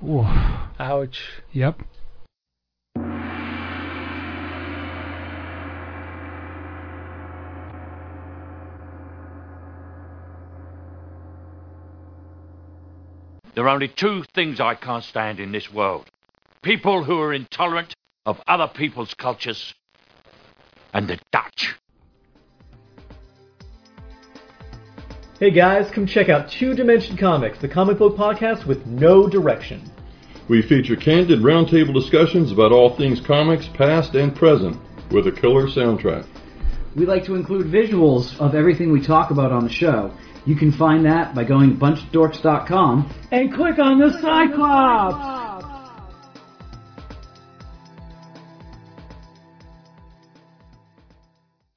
[0.79, 1.19] Ouch.
[1.51, 1.81] Yep.
[13.57, 16.05] There are only two things I can't stand in this world
[16.61, 19.73] people who are intolerant of other people's cultures,
[20.93, 21.75] and the Dutch.
[25.39, 29.91] Hey guys, come check out Two Dimension Comics, the comic book podcast with no direction.
[30.47, 34.77] We feature candid roundtable discussions about all things comics, past and present,
[35.09, 36.27] with a killer soundtrack.
[36.95, 40.13] We like to include visuals of everything we talk about on the show.
[40.47, 45.35] You can find that by going to bunchofdorks.com and click on the Cyclops!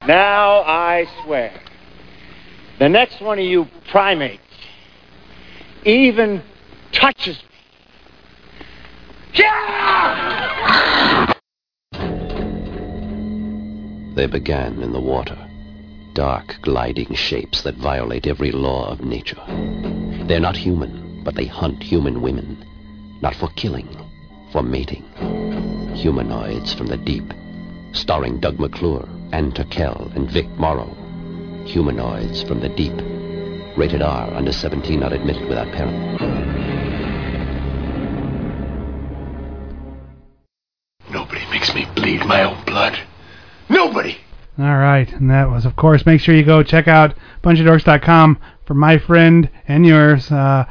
[0.07, 1.51] Now I swear,
[2.79, 4.41] the next one of you primates
[5.83, 6.41] even
[6.93, 7.49] touches me.
[14.15, 15.50] They began in the water,
[16.13, 19.41] dark gliding shapes that violate every law of nature.
[20.27, 22.65] They're not human, but they hunt human women,
[23.21, 23.87] not for killing,
[24.51, 25.05] for mating.
[25.95, 27.33] Humanoids from the deep,
[27.93, 30.95] starring Doug McClure, Ann Turkel, and Vic Morrow.
[31.65, 32.95] Humanoids from the deep.
[33.77, 36.80] Rated R, under 17, not admitted without parent.
[44.71, 47.13] All right, and that was, of course, make sure you go check out
[47.43, 50.63] bunchofdorks.com for my friend and yours, uh,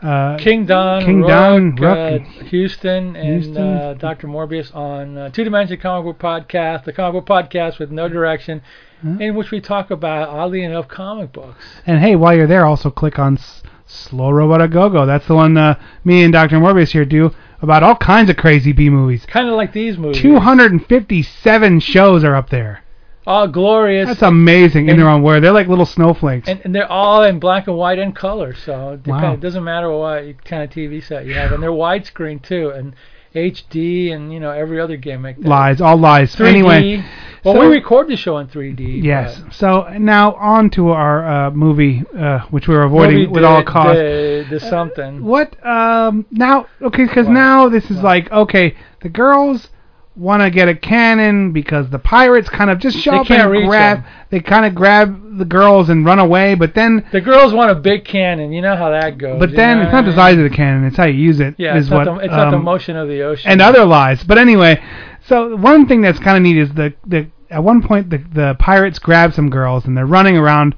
[0.00, 3.56] uh, King Don, King Don, uh, Houston, and Houston.
[3.76, 4.26] Uh, Dr.
[4.26, 8.62] Morbius on uh, Two Dimension Comic Book Podcast, the comic book podcast with no direction,
[9.02, 11.62] in which we talk about, oddly enough, comic books.
[11.86, 15.04] And hey, while you're there, also click on S- Slow Robot A Go Go.
[15.04, 16.56] That's the one uh, me and Dr.
[16.56, 19.26] Morbius here do about all kinds of crazy B movies.
[19.26, 20.22] Kind of like these movies.
[20.22, 22.81] 257 shows are up there.
[23.26, 24.08] All glorious.
[24.08, 25.38] That's amazing in their own way.
[25.40, 26.48] They're like little snowflakes.
[26.48, 29.34] And, and they're all in black and white and color, so it, Wow.
[29.34, 32.94] it doesn't matter what kind of TV set you have, and they're widescreen too, and
[33.34, 35.36] HD, and you know every other gimmick.
[35.38, 36.34] lies, all lies.
[36.36, 36.48] 3D.
[36.48, 37.04] Anyway,
[37.44, 39.02] well, so- we record the show in 3D.
[39.02, 39.40] Yes.
[39.52, 43.48] So now on to our uh, movie, uh, which we were avoiding movie with the-
[43.48, 43.98] all costs.
[44.00, 45.24] The, the something.
[45.24, 49.68] What um now okay because now this is like okay the girls
[50.14, 53.66] want to get a cannon because the pirates kind of just show They up and
[53.66, 54.12] grab them.
[54.30, 57.74] they kind of grab the girls and run away but then The girls want a
[57.74, 58.52] big cannon.
[58.52, 59.38] You know how that goes.
[59.38, 61.54] but then know it's not the size of the cannon it's how you use it
[61.56, 63.50] Yeah, is it's, not, what the, it's not the um, motion of the ocean.
[63.50, 64.82] and other lies but anyway
[65.26, 68.54] so one thing that's kind of neat is the the at one point the the
[68.58, 70.74] pirates grab some girls and they're running around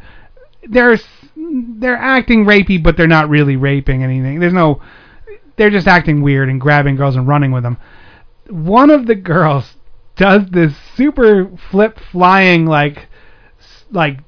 [0.68, 0.96] they're
[1.36, 4.80] they're acting rapey but they're not really raping anything there's no
[5.56, 7.76] they're just acting weird and grabbing girls and running with them
[8.48, 9.76] one of the girls
[10.16, 13.08] does this super flip flying like
[13.90, 14.18] like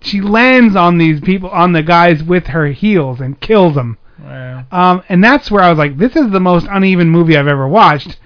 [0.00, 4.64] she lands on these people on the guys with her heels and kills them Yeah.
[4.70, 7.66] um, and that's where I was like, this is the most uneven movie I've ever
[7.68, 8.18] watched.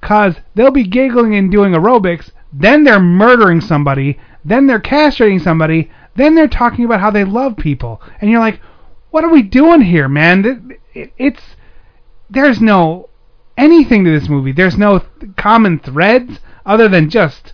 [0.00, 5.90] Cause they'll be giggling and doing aerobics, then they're murdering somebody, then they're castrating somebody,
[6.14, 8.60] then they're talking about how they love people, and you're like,
[9.10, 10.42] what are we doing here, man?
[10.44, 11.42] Th- it- It's
[12.30, 13.07] there's no
[13.58, 14.52] anything to this movie.
[14.52, 17.52] There's no th- common threads other than just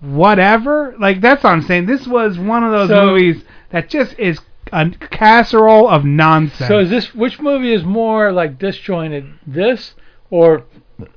[0.00, 0.94] whatever.
[0.98, 1.86] Like that's what I'm saying.
[1.86, 4.40] This was one of those So- movies that just is
[4.72, 6.68] a casserole of nonsense.
[6.68, 9.26] So is this which movie is more like disjointed?
[9.46, 9.94] This
[10.30, 10.64] or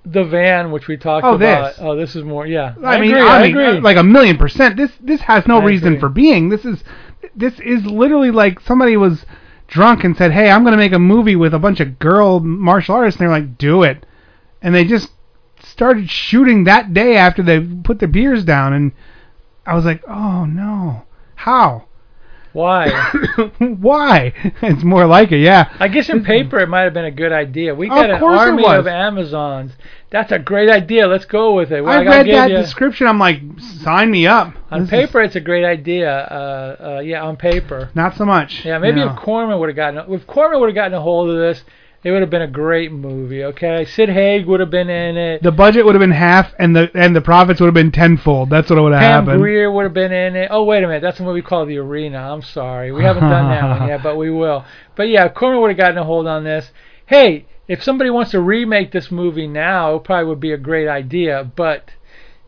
[0.06, 1.76] the van, which we talked Oh, about?
[1.76, 1.80] this.
[1.82, 2.48] Oh, this is more.
[2.48, 3.22] Yeah, I, mean, agree.
[3.22, 3.80] I, I mean, agree.
[3.82, 4.76] like a million percent.
[4.78, 6.00] This this has no I reason agree.
[6.00, 6.50] for being.
[6.50, 6.84] This is
[7.36, 9.26] this is literally like somebody was
[9.68, 12.40] drunk and said, "Hey, I'm going to make a movie with a bunch of girl
[12.40, 14.06] martial artists," and they're like, "Do it,"
[14.64, 15.12] and they just
[15.62, 18.92] started shooting that day after they put their beers down, and
[19.66, 21.04] I was like, "Oh no,
[21.36, 21.86] how?"
[22.54, 22.88] Why?
[23.58, 24.32] Why?
[24.62, 25.76] it's more like it, yeah.
[25.80, 27.74] I guess in paper it might have been a good idea.
[27.74, 29.72] We got an army of Amazons.
[30.12, 31.08] That's a great idea.
[31.08, 31.82] Let's go with it.
[31.82, 33.08] Well, I read that you- description.
[33.08, 33.42] I'm like,
[33.82, 34.54] sign me up.
[34.70, 36.12] On This is- paper, it's a great idea.
[36.16, 37.90] Uh, uh, yeah, on paper.
[37.96, 38.64] not so much.
[38.64, 39.16] Yeah, maybe you if.
[39.18, 41.64] Corman would have gotten if Corman would have gotten a hold of this,
[42.04, 43.44] it would have been a great movie.
[43.44, 45.44] Okay, Sid Haig would have been in it.
[45.44, 48.50] the budget would have been half, and the and the profits would have been tenfold.
[48.50, 49.42] That's what would have Pam happened.
[49.42, 50.50] Grier would have been in it.
[50.52, 52.18] Oh wait a minute, that's a movie called The Arena.
[52.18, 54.66] I'm sorry, we haven't done that one yet, but we will.
[54.96, 56.72] But yeah, Corman would have gotten a hold on this.
[57.06, 60.88] Hey, if somebody wants to remake this movie now, it probably would be a great
[60.88, 61.50] idea.
[61.56, 61.92] But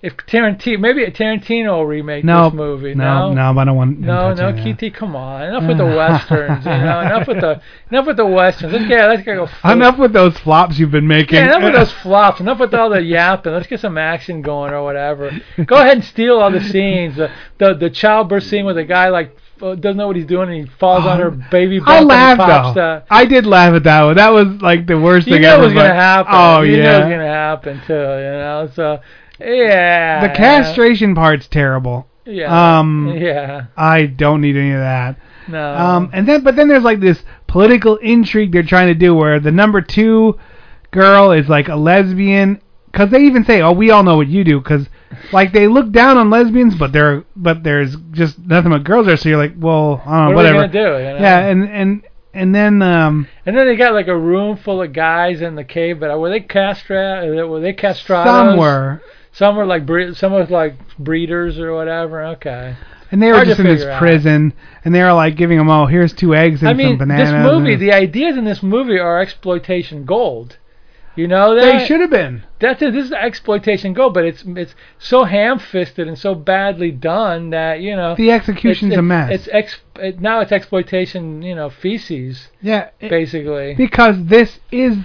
[0.01, 2.93] if Tarantino, maybe a Tarantino will remake no, this movie.
[2.93, 3.99] no, no, but I don't want.
[3.99, 5.43] No, no, Kitty, come on.
[5.43, 6.99] Enough with the westerns, you know.
[7.01, 8.73] Enough with the enough with the westerns.
[8.73, 9.47] Let's get let's go.
[9.71, 11.37] Enough with those flops you've been making.
[11.37, 12.39] Yeah, enough with those flops.
[12.39, 13.53] Enough with all the yapping.
[13.53, 15.31] Let's get some action going or whatever.
[15.65, 17.15] Go ahead and steal all the scenes.
[17.15, 20.49] The the, the childbirth scene with a guy like uh, doesn't know what he's doing
[20.49, 23.01] and he falls on her baby bump I laughed though.
[23.09, 24.15] I did laugh at that one.
[24.17, 25.63] That was like the worst you thing ever.
[25.63, 26.33] it was gonna happen.
[26.35, 26.83] Oh you yeah.
[26.83, 27.93] know it was gonna happen too.
[27.93, 28.99] You know, so
[29.39, 30.27] yeah.
[30.27, 32.07] the castration part's terrible.
[32.25, 32.79] Yeah.
[32.79, 33.13] Um.
[33.15, 33.67] Yeah.
[33.77, 35.17] I don't need any of that.
[35.47, 35.75] No.
[35.75, 36.09] Um.
[36.13, 39.51] And then, but then there's like this political intrigue they're trying to do where the
[39.51, 40.39] number two
[40.91, 42.61] girl is like a lesbian.
[42.91, 44.87] Because they even say, "Oh, we all know what you do." Because
[45.31, 49.17] like they look down on lesbians, but they're but there's just nothing but girls there.
[49.17, 50.67] So you're like, well, I don't know, What are we whatever.
[50.67, 51.19] gonna do, you know?
[51.19, 53.27] Yeah, and and and then um.
[53.45, 56.29] And then they got like a room full of guys in the cave, but were
[56.29, 57.47] they castra?
[57.49, 58.25] Were they castrados?
[58.25, 59.01] Some were.
[59.35, 62.23] Some were like bre- some was like breeders or whatever.
[62.23, 62.75] Okay.
[63.11, 63.99] And they were Hard just in this out.
[63.99, 66.97] prison, and they were like giving them, oh, here's two eggs and I mean, some
[66.97, 67.31] bananas.
[67.31, 70.57] this movie, the ideas in this movie are exploitation gold.
[71.15, 72.43] You know that they should have been.
[72.59, 72.91] That's it.
[72.91, 77.95] This is exploitation gold, but it's it's so ham-fisted and so badly done that you
[77.95, 79.31] know The execution's it's, a mess.
[79.31, 82.49] It's ex, it, now it's exploitation, you know, feces.
[82.61, 83.75] Yeah, basically.
[83.75, 84.97] because this is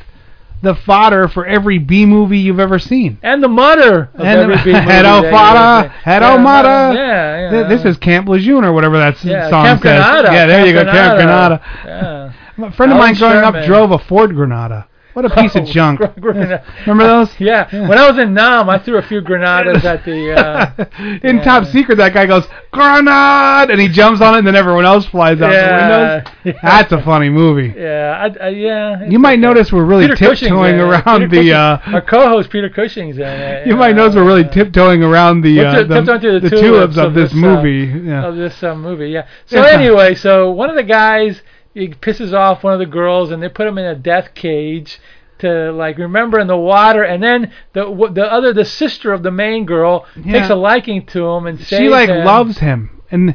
[0.62, 3.18] the fodder for every B movie you've ever seen.
[3.22, 6.68] And the mutter of And every the- B movie Hedo that fodder, Hedo Yeah, mata.
[6.94, 7.50] Yeah, yeah.
[7.50, 10.04] Th- This is Camp Lejeune or whatever that Yeah, song Camp says.
[10.04, 11.62] Granada, Yeah, there you go, Camp Camp Granada.
[11.82, 12.34] Granada.
[12.58, 12.66] Yeah.
[12.66, 14.86] A friend of Alan mine growing up drove a Ford Granada.
[15.12, 16.00] What a piece Oh, of junk.
[16.16, 17.38] Remember those?
[17.40, 17.68] Yeah.
[17.88, 20.32] When I was in Nam, I threw a few granadas at the.
[20.32, 20.84] Uh,
[21.26, 24.84] In Top Secret, that guy goes Grenade, and he jumps on it, and then everyone
[24.84, 26.60] else flies out Yeah, the windows.
[26.62, 27.74] That's a funny movie.
[27.76, 29.04] yeah, I, I, yeah.
[29.08, 31.52] You might notice we're really Peter tiptoeing in around Peter the.
[31.54, 33.66] Uh, our co-host Peter Cushing's in it.
[33.66, 36.02] you might notice we're really tiptoeing around the uh, ti- the,
[36.40, 38.00] the tulips tulips of this uh, movie.
[38.06, 38.26] Yeah.
[38.28, 39.26] Of this uh, movie, yeah.
[39.46, 39.70] So Yeah.
[39.72, 41.42] anyway, so one of the guys
[41.74, 44.98] he pisses off one of the girls, and they put him in a death cage
[45.38, 49.22] to like remember in the water, and then the w- the other the sister of
[49.22, 50.32] the main girl Yeah.
[50.40, 52.24] takes a liking to him and she like him.
[52.26, 53.34] loves him and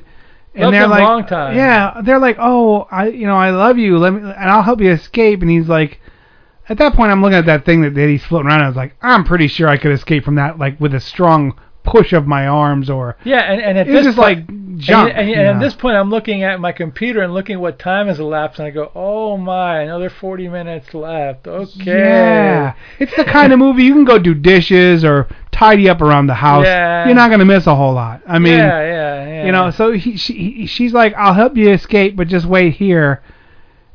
[0.53, 1.55] and Loved they're like long time.
[1.55, 4.79] yeah they're like oh i you know i love you let me and i'll help
[4.79, 5.99] you escape and he's like
[6.69, 8.67] at that point i'm looking at that thing that, that he's floating around and i
[8.69, 12.13] was like i'm pretty sure i could escape from that like with a strong push
[12.13, 15.39] of my arms or Yeah, and, and at this just point, like junk, And, and,
[15.39, 18.19] and at this point, I'm looking at my computer and looking at what time has
[18.19, 21.97] elapsed, and I go, "Oh my, another 40 minutes left." Okay.
[21.99, 26.27] yeah it's the kind of movie you can go do dishes or tidy up around
[26.27, 27.05] the house Yeah.
[27.05, 29.45] you're not going to miss a whole lot i mean yeah, yeah, yeah.
[29.45, 32.73] you know so he, she, he she's like i'll help you escape but just wait
[32.73, 33.23] here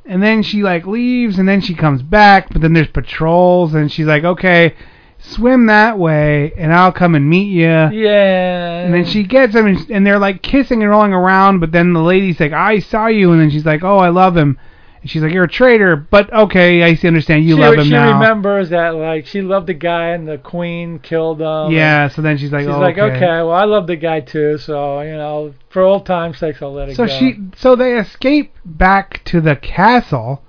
[0.07, 3.93] and then she like leaves and then she comes back but then there's patrols and
[3.93, 4.74] she's like okay
[5.23, 8.81] swim that way and i'll come and meet you Yeah.
[8.85, 11.93] and then she gets him and, and they're like kissing and rolling around but then
[11.93, 14.59] the lady's like i saw you and then she's like oh i love him
[15.03, 17.85] and she's like you're a traitor but okay i see understand you she, love him
[17.85, 21.71] she now remembers that like she loved the guy and the queen killed him.
[21.71, 24.59] yeah so then she's like she's oh, like, okay, well, I love the guy too,
[24.59, 27.18] so you know, for old time's sake, I'll let it So go.
[27.18, 30.43] she, so they escape back to the castle,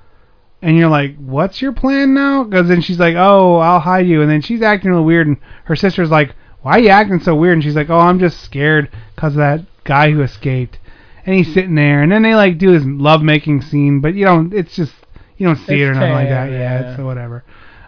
[0.61, 4.21] and you're like, "What's your plan now?" Because then she's like, "Oh, I'll hide you,"
[4.21, 7.35] and then she's acting real weird, and her sister's like, "Why are you acting so
[7.35, 10.79] weird?" And she's like, "Oh, I'm just scared because of that guy who escaped."
[11.25, 14.53] And he's sitting there, and then they like do this love-making scene, but you don't.
[14.53, 14.93] It's just
[15.37, 16.51] you don't see it or It's nothing like that.
[16.51, 16.91] Yeah, yeah.
[16.91, 17.43] it's whatever.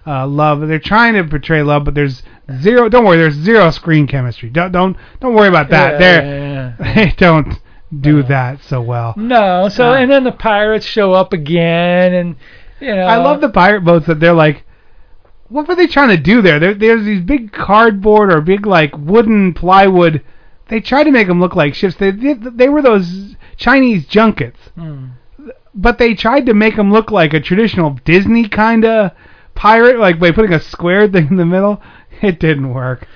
[0.06, 0.68] Uh, love.
[0.68, 2.24] They're trying to portray love, but there's
[2.60, 2.90] zero.
[2.90, 4.50] Don't worry, there's zero screen chemistry.
[4.50, 6.00] Don't don't don't worry about that.
[6.00, 6.94] Yeah, yeah.
[6.96, 7.60] they don't
[8.02, 9.14] do that so well.
[9.16, 12.36] No, so Uh, and then the pirates show up again, and
[12.80, 14.64] you know, I love the pirate boats that they're like.
[15.50, 16.60] What were they trying to do there?
[16.60, 16.74] there?
[16.74, 20.24] There's these big cardboard or big like wooden plywood.
[20.70, 21.96] They tried to make them look like ships.
[21.96, 22.58] They did.
[22.58, 25.08] They were those Chinese junkets, Hmm.
[25.76, 29.12] but they tried to make them look like a traditional Disney kind of
[29.54, 31.82] pirate, like by putting a square thing in the middle.
[32.22, 33.08] It didn't work.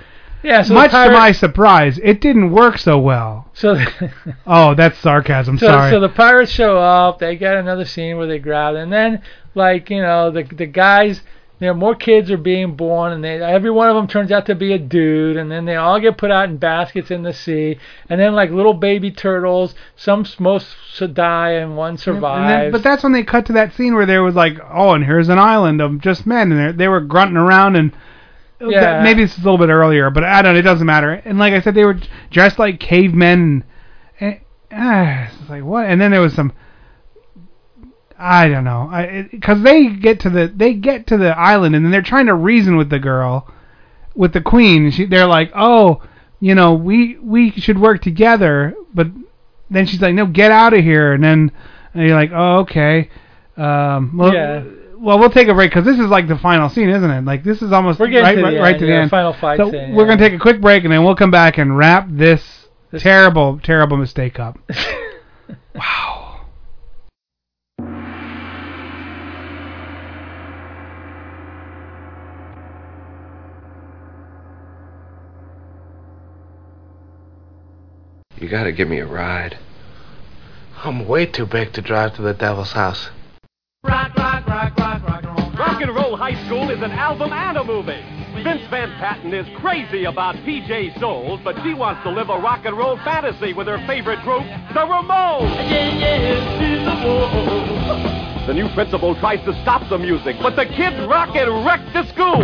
[0.43, 3.49] Yeah, so the Much to my surprise, it didn't work so well.
[3.53, 3.75] So,
[4.47, 5.57] Oh, that's sarcasm.
[5.57, 5.91] so, Sorry.
[5.91, 7.19] so the pirates show up.
[7.19, 9.21] They get another scene where they grab, and then
[9.55, 11.21] like you know the the guys.
[11.59, 14.45] You know, more kids are being born, and they every one of them turns out
[14.45, 17.33] to be a dude, and then they all get put out in baskets in the
[17.33, 20.67] sea, and then like little baby turtles, some most
[21.15, 22.47] die and one And survives.
[22.47, 25.03] then, but that's when they cut to that scene where there was like, oh, and
[25.03, 27.91] here's an island of just men, and they they were grunting around, and
[28.59, 29.03] Yeah.
[29.03, 30.53] maybe this is a little bit earlier, but I don't.
[30.53, 31.11] Know, it doesn't matter.
[31.11, 31.99] And like I said, they were
[32.31, 33.63] dressed like cavemen,
[34.19, 34.39] and,
[34.71, 35.85] and ah, it's like what?
[35.85, 36.53] And then there was some.
[38.19, 41.85] I don't know, I because they get to the they get to the island and
[41.85, 43.47] then they're trying to reason with the girl,
[44.15, 44.89] with the queen.
[44.89, 46.01] She, they're like, oh,
[46.39, 49.07] you know, we we should work together, but
[49.69, 51.51] then she's like, no, get out of here, and then
[51.93, 53.09] and you're like, oh, okay.
[53.55, 54.63] Um, well, Yeah.
[54.99, 57.23] Well, we'll take a break because this is like the final scene, isn't it?
[57.23, 59.01] Like this is almost We're getting right, to the right, end, right to the yeah,
[59.01, 59.09] end.
[59.09, 60.15] final fight so scene, we're yeah.
[60.15, 62.67] gonna take a quick break and then we'll come back and wrap this,
[62.97, 64.57] terrible, terrible mistake up.
[65.75, 66.23] wow.
[78.39, 79.57] You gotta give me a ride.
[80.83, 83.09] I'm way too big to drive to the devil's house.
[85.57, 88.03] Rock and Roll High School is an album and a movie.
[88.43, 92.65] Vince Van Patten is crazy about PJ Soles, but she wants to live a rock
[92.65, 95.55] and roll fantasy with her favorite group, the Ramones.
[98.45, 102.05] The new principal tries to stop the music, but the kids rock and wreck the
[102.13, 102.39] school.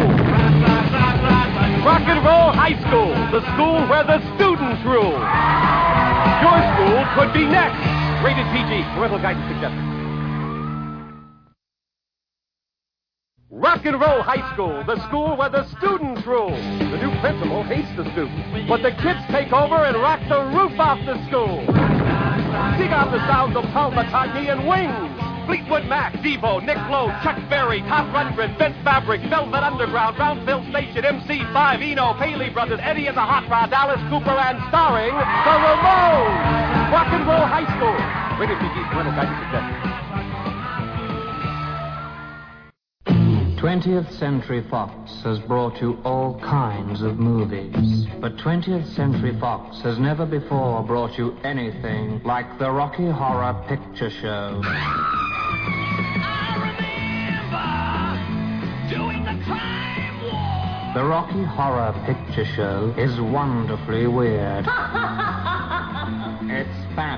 [1.86, 5.20] Rock and Roll High School, the school where the students rule.
[6.42, 7.80] Your school could be next.
[8.24, 8.84] Rated PG.
[8.96, 9.93] Parental guidance suggested.
[13.54, 16.50] Rock and Roll High School, the school where the students rule.
[16.50, 20.74] The new principal hates the students, but the kids take over and rock the roof
[20.82, 21.62] off the school.
[22.82, 24.98] Dig out the sounds of Paul McCartney and Wings.
[25.46, 31.06] Fleetwood Mac, Devo, Nick Lowe, Chuck Berry, Todd Rundgren, Bent Fabric, Velvet Underground, Brownsville Station,
[31.06, 36.90] MC5, Eno, Paley Brothers, Eddie and the Hot Rod, Alice Cooper, and starring the Ramones.
[36.90, 38.02] Rock and Roll High School.
[38.42, 38.82] Rated PG.
[38.90, 39.93] Parental guidance suggested.
[43.74, 48.06] 20th Century Fox has brought you all kinds of movies.
[48.22, 54.12] But 20th Century Fox has never before brought you anything like the Rocky Horror Picture
[54.12, 54.62] Show.
[60.94, 64.68] The Rocky Horror Picture Show is wonderfully weird.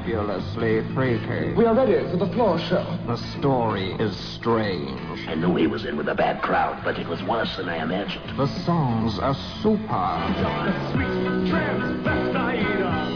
[0.08, 1.53] It's fabulously freaky.
[1.56, 2.86] We are ready for the floor show.
[3.08, 5.28] The story is strange.
[5.28, 7.82] I knew he was in with a bad crowd, but it was worse than I
[7.82, 8.38] imagined.
[8.38, 9.34] The songs are
[9.64, 9.89] super.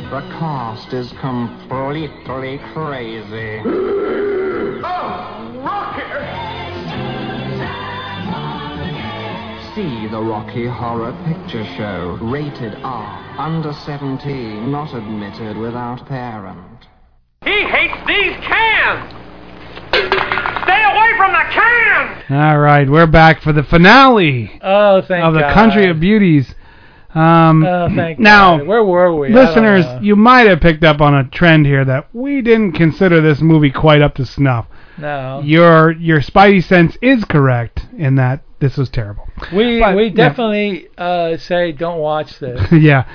[0.10, 3.62] The cast is completely crazy.
[4.84, 6.02] Oh, Rocky!
[9.76, 12.18] See the Rocky Horror Picture Show.
[12.20, 13.36] Rated R.
[13.38, 14.72] Under 17.
[14.72, 16.69] Not admitted without parent.
[17.44, 19.14] He hates these cans!
[19.92, 22.24] Stay away from the cans!
[22.30, 25.54] All right, we're back for the finale Oh, thank of the God.
[25.54, 26.54] Country of Beauties.
[27.16, 28.68] Um, Oh, thank now, God.
[28.68, 29.28] Where were we?
[29.28, 30.00] I don't listeners, know.
[30.02, 33.72] you might have picked up on a trend here that we didn't consider this movie
[33.72, 34.68] quite up to snuff.
[34.98, 35.42] No.
[35.44, 39.28] Your your spidey sense is correct in that this was terrible.
[39.56, 40.14] We But, we yeah.
[40.14, 42.62] definitely uh, say don't watch this.
[42.74, 43.06] yeah.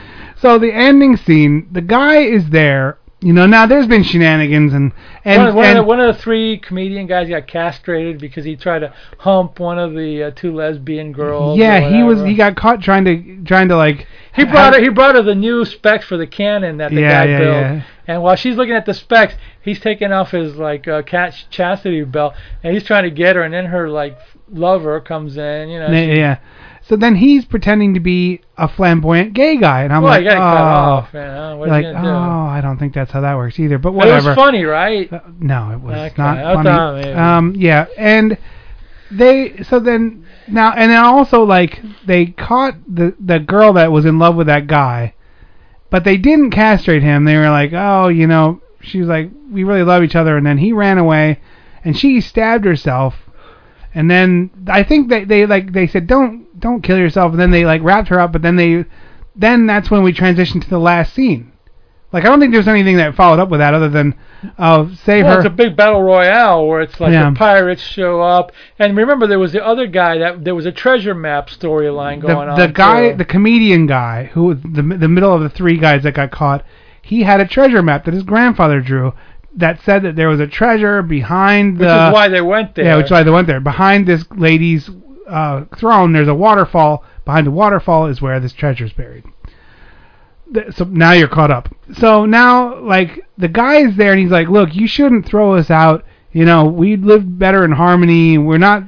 [0.40, 2.98] So the ending scene, the guy is there.
[3.20, 4.92] You know, now there's been shenanigans and
[5.24, 8.44] and, one, one, and of the, one of the three comedian guys got castrated because
[8.44, 11.58] he tried to hump one of the uh, two lesbian girls.
[11.58, 14.80] yeah, he was he got caught trying to trying to like He brought her.
[14.82, 17.54] He brought her the new specs for the cannon that the Yeah, guy yeah, built.
[17.62, 17.82] yeah.
[18.06, 22.04] And while she's looking at the specs, he's taking off his like uh, cat chastity
[22.04, 23.42] belt, and he's trying to get her.
[23.42, 24.18] And then her like
[24.50, 25.70] lover comes in.
[25.70, 25.90] You know.
[25.90, 26.38] yeah, she- yeah.
[26.86, 30.34] So then he's pretending to be a flamboyant gay guy, and I'm well, like, oh,
[30.34, 31.14] cut off.
[31.14, 32.10] What like, you gonna do?
[32.10, 33.78] oh, I don't think that's how that works either.
[33.78, 34.32] But whatever.
[34.32, 35.10] It was funny, right?
[35.40, 37.12] No, it was Okay, not funny.
[37.12, 38.36] Um, yeah, and
[39.10, 44.04] they so then now and then also like they caught the the girl that was
[44.04, 45.14] in love with that guy,
[45.88, 47.24] but they didn't castrate him.
[47.24, 50.46] They were like, oh, you know, she was like, we really love each other, and
[50.46, 51.40] then he ran away,
[51.82, 53.14] and she stabbed herself.
[53.94, 57.50] And then I think they they like they said don't don't kill yourself and then
[57.50, 58.84] they like wrapped her up but then they
[59.36, 61.52] then that's when we transitioned to the last scene.
[62.12, 64.14] Like I don't think there's anything that followed up with that other than
[64.58, 67.30] uh save well, her it's a big battle royale where it's like Yeah.
[67.30, 70.70] the pirates show up, and remember there was the other guy that there was a
[70.72, 72.58] treasure map storyline the, going on.
[72.58, 73.16] the guy, too.
[73.16, 76.64] the comedian guy, who was the the middle of the three guys that got caught,
[77.02, 79.12] he had a treasure map that his grandfather drew
[79.56, 81.84] that said that there was a treasure behind the.
[81.84, 82.84] which is why they went there.
[82.84, 83.60] Yeah, which is why they went there.
[83.60, 84.90] Behind this lady's
[85.28, 87.04] uh, throne, there's a waterfall.
[87.24, 89.24] Behind the waterfall is where this treasure is buried.
[90.72, 91.74] So now you're caught up.
[91.94, 95.70] So now, like, the guy is there and he's like, "Look, you shouldn't throw us
[95.70, 96.04] out.
[96.32, 98.38] You know, we live better in harmony.
[98.38, 98.84] We're not.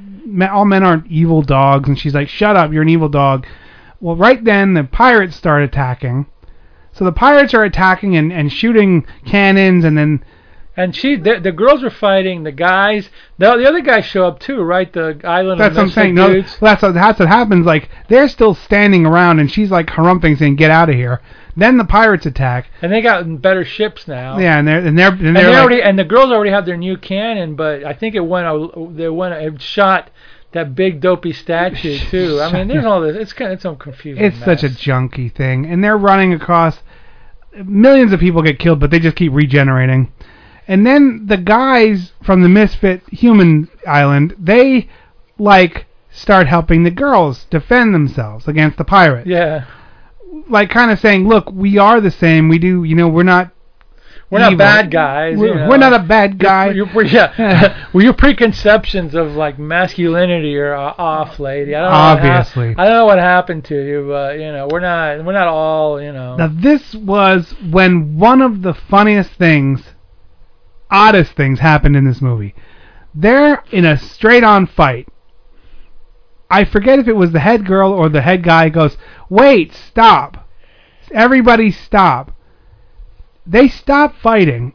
[0.50, 2.72] All men aren't evil dogs." And she's like, "Shut up.
[2.72, 3.46] You're an evil dog."
[4.00, 6.26] Well, right then the pirates start attacking.
[6.92, 10.24] So the pirates are attacking and, and shooting cannons, and then
[10.78, 13.08] And she, the, the girls were fighting the guys.
[13.38, 14.92] The, the other guys show up too, right?
[14.92, 15.58] The island.
[15.60, 16.14] That's of what I'm saying.
[16.14, 16.58] No, dudes.
[16.60, 17.64] that's what that's what happens.
[17.64, 21.22] Like they're still standing around, and she's like harumping, saying, "Get out of here."
[21.56, 22.68] Then the pirates attack.
[22.82, 24.38] And they got better ships now.
[24.38, 26.50] Yeah, and they're and they're and And, they're they like, already and the girls already
[26.50, 28.46] have their new cannon, but I think it went.
[28.46, 29.32] a- They went.
[29.34, 30.10] It shot
[30.52, 32.38] that big dopey statue too.
[32.42, 33.16] I mean, there's all this.
[33.16, 34.22] It's kind of some confusing.
[34.22, 36.80] it's such a junky thing, and they're running across.
[37.64, 40.12] Millions of people get killed, but they just keep regenerating.
[40.68, 44.88] And then the guys from the Misfit Human Island, they
[45.38, 49.28] like start helping the girls defend themselves against the pirates.
[49.28, 49.66] Yeah.
[50.48, 52.48] Like kind of saying, "Look, we are the same.
[52.48, 53.52] We do, you know, we're not
[54.28, 55.36] We're not bad guys.
[55.38, 55.68] We're, you know.
[55.68, 57.88] we're not a bad guy." Your, your, yeah.
[57.92, 61.74] well, your preconceptions of like masculinity are uh, off, lady.
[61.74, 62.74] I don't know what hap- Obviously.
[62.76, 66.02] I don't know what happened to you, but you know, we're not we're not all
[66.02, 66.36] you know.
[66.36, 69.82] Now this was when one of the funniest things,
[70.90, 72.54] oddest things happened in this movie.
[73.14, 75.08] They're in a straight-on fight.
[76.50, 78.96] I forget if it was the head girl or the head guy goes,
[79.28, 80.48] "Wait, stop.
[81.12, 82.32] Everybody stop."
[83.46, 84.74] They stop fighting.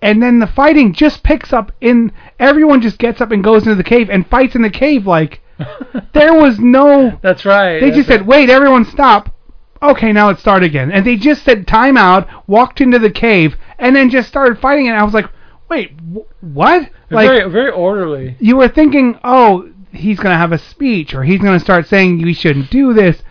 [0.00, 3.74] And then the fighting just picks up in everyone just gets up and goes into
[3.74, 5.40] the cave and fights in the cave like
[6.12, 7.80] there was no That's right.
[7.80, 9.34] they that's just said, "Wait, everyone, stop."
[9.82, 10.90] Okay, now let's start again.
[10.90, 14.88] And they just said time out, walked into the cave, and then just started fighting.
[14.88, 15.26] And I was like,
[15.68, 18.36] "Wait, wh- what?" Like very very orderly.
[18.40, 22.34] you were thinking, "Oh, he's gonna have a speech, or he's gonna start saying we
[22.34, 23.22] shouldn't do this."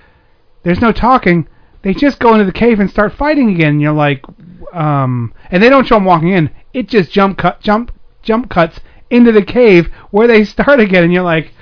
[0.63, 1.47] There's no talking.
[1.83, 3.73] They just go into the cave and start fighting again.
[3.73, 4.23] And you're like,
[4.73, 6.49] um, and they don't show them walking in.
[6.73, 7.91] It just jump cut, jump,
[8.23, 8.79] jump cuts
[9.09, 11.53] into the cave where they start again, and you're like,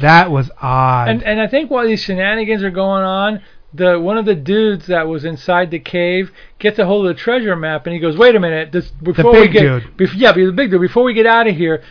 [0.00, 1.08] that was odd.
[1.08, 3.42] And and I think while these shenanigans are going on,
[3.74, 7.20] the one of the dudes that was inside the cave gets a hold of the
[7.20, 9.96] treasure map and he goes, "Wait a minute, this before we get dude.
[9.96, 10.80] bef- yeah, the big dude.
[10.80, 11.82] Before we get out of here,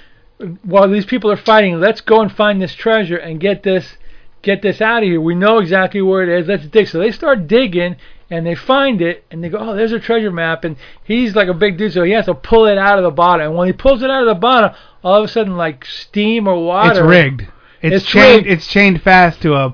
[0.63, 3.97] while these people are fighting, let's go and find this treasure and get this
[4.41, 5.21] get this out of here.
[5.21, 6.47] We know exactly where it is.
[6.47, 7.95] Let's dig." So they start digging.
[8.33, 11.49] And they find it, and they go, "Oh, there's a treasure map." And he's like
[11.49, 13.47] a big dude, so he has to pull it out of the bottom.
[13.47, 14.71] And when he pulls it out of the bottom,
[15.03, 17.41] all of a sudden, like steam or water, It's rigged.
[17.81, 18.45] It's, It's chained.
[18.45, 18.47] rigged.
[18.47, 19.73] It's chained fast to a.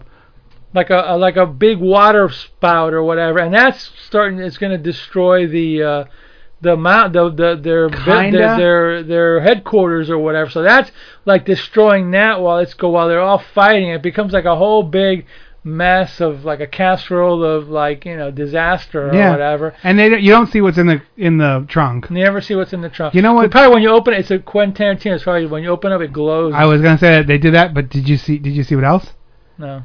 [0.73, 4.39] like a, a like a big water spout or whatever, and that's starting.
[4.39, 6.03] It's going to destroy the uh,
[6.61, 10.49] the mount the the their their, their their headquarters or whatever.
[10.49, 10.91] So that's
[11.25, 13.89] like destroying that while it's go while they're all fighting.
[13.89, 15.25] It becomes like a whole big
[15.63, 19.31] mess of like a casserole of like you know disaster or yeah.
[19.31, 19.75] whatever.
[19.83, 22.07] And they don't- you don't see what's in the in the trunk.
[22.09, 23.13] You never see what's in the trunk.
[23.13, 23.43] You know what?
[23.43, 25.15] But probably when you open it, it's a Quentin Tarantino.
[25.15, 26.53] It's probably when you open up, it glows.
[26.55, 28.37] I was gonna say that they did that, but did you see?
[28.37, 29.13] Did you see what else?
[29.57, 29.83] no.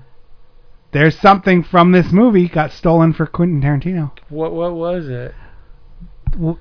[0.93, 4.13] There's something from this movie got stolen for Quentin Tarantino.
[4.29, 5.35] What what was it?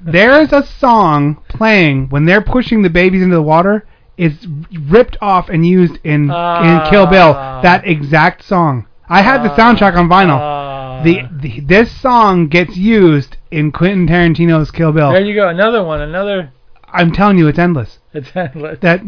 [0.02, 3.86] There's a song playing when they're pushing the babies into the water.
[4.18, 4.46] Is
[4.88, 7.34] ripped off and used in in Kill Bill.
[7.36, 7.62] Ah.
[7.62, 8.88] That exact song.
[9.10, 10.38] I had the soundtrack on vinyl.
[10.40, 11.02] Ah.
[11.04, 15.12] the, the this song gets used in Quentin Tarantino's Kill Bill.
[15.12, 15.48] There you go.
[15.48, 16.02] Another one.
[16.02, 16.54] Another.
[16.88, 18.00] I'm telling you, it's endless.
[18.14, 18.80] It's endless.
[18.82, 19.02] That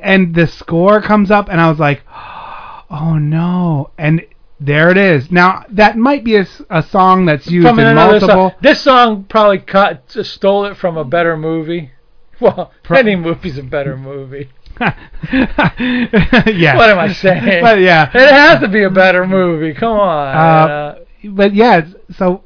[0.00, 2.02] and the score comes up, and I was like,
[2.90, 3.90] oh no!
[3.98, 4.22] And
[4.64, 5.30] there it is.
[5.30, 8.28] Now that might be a song that's used from in multiple.
[8.28, 8.52] song.
[8.60, 11.90] This song probably cut, stole it from a better movie.
[12.40, 14.50] Well, any movie's a better movie.
[14.80, 16.76] yeah.
[16.76, 17.62] What am I saying?
[17.62, 18.10] But yeah.
[18.12, 19.74] It has to be a better movie.
[19.74, 20.34] Come on.
[20.36, 21.86] Uh, but yeah,
[22.16, 22.42] so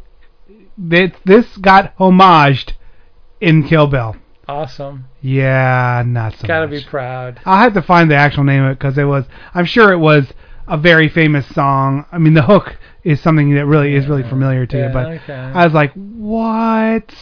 [0.76, 2.72] this this got homaged
[3.40, 4.16] in Kill Bill.
[4.46, 5.06] awesome.
[5.22, 6.84] Yeah, not so Gotta much.
[6.84, 7.40] be proud.
[7.46, 9.24] I'll have to find the actual name of it because it was.
[9.54, 10.26] I'm sure it was
[10.68, 12.04] a very famous song.
[12.12, 14.92] I mean, the hook is something that really is really familiar to Yeah, you.
[14.92, 15.34] But okay.
[15.34, 17.14] I was like, what?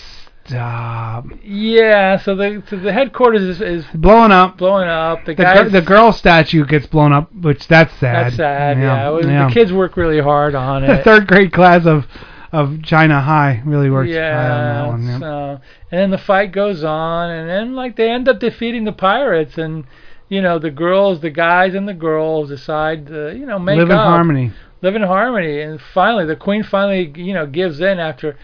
[0.47, 1.27] Stop.
[1.43, 2.19] Yeah.
[2.19, 4.59] So the so the headquarters is, is Blowing up.
[4.59, 5.21] blowing up.
[5.25, 5.63] The, The, guys.
[5.65, 8.27] gir- the girl statue gets blown up, which that's sad.
[8.27, 8.79] That's sad.
[8.79, 9.09] Yeah.
[9.09, 9.49] It was- yeah.
[9.49, 10.89] The kids work really hard on it.
[10.99, 12.07] The third grade class of
[12.53, 14.53] of China High really works Yeah.
[14.53, 15.07] on that one.
[15.07, 15.19] yeah.
[15.19, 18.93] So and then the fight goes on, and then like they end up defeating the
[18.93, 19.85] pirates, and
[20.29, 23.91] you know the girls, the guys, and the girls decide to you know make Live
[23.91, 24.53] in harmony.
[24.83, 28.37] live in harmony, and finally the queen finally you know gives in after.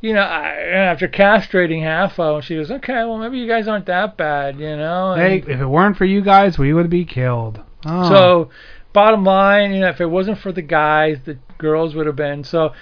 [0.00, 3.86] You know, after castrating half of them, she goes, "Okay, well maybe you guys aren't
[3.86, 7.04] that bad, you know." and- Hey, if it weren't for you guys, we would be
[7.04, 7.60] killed.
[7.84, 8.08] Oh.
[8.08, 8.50] So,
[8.92, 12.44] bottom line, you know, if it wasn't for the guys, the girls would have been.
[12.44, 12.74] So,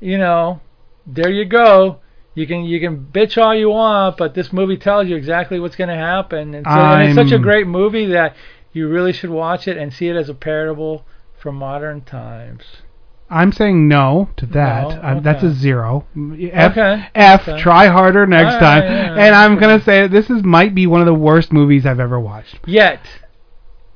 [0.00, 0.58] you know,
[1.06, 1.98] there you go.
[2.34, 5.76] You can you can bitch all you want, but this movie tells you exactly what's
[5.76, 6.54] going to happen.
[6.54, 8.34] And, so, and it's such a great movie that
[8.72, 11.06] you really should watch it and see it as a parable
[11.38, 12.62] from modern times.
[13.30, 14.88] I'm saying no to that.
[14.88, 15.00] No?
[15.00, 16.06] Uh, That's a zero.
[16.52, 17.60] F, Okay, F okay.
[17.60, 18.82] try harder next All time.
[18.82, 21.86] right, yeah, and I'm gonna say this is might be one of the worst movies
[21.86, 23.00] I've ever watched Yet,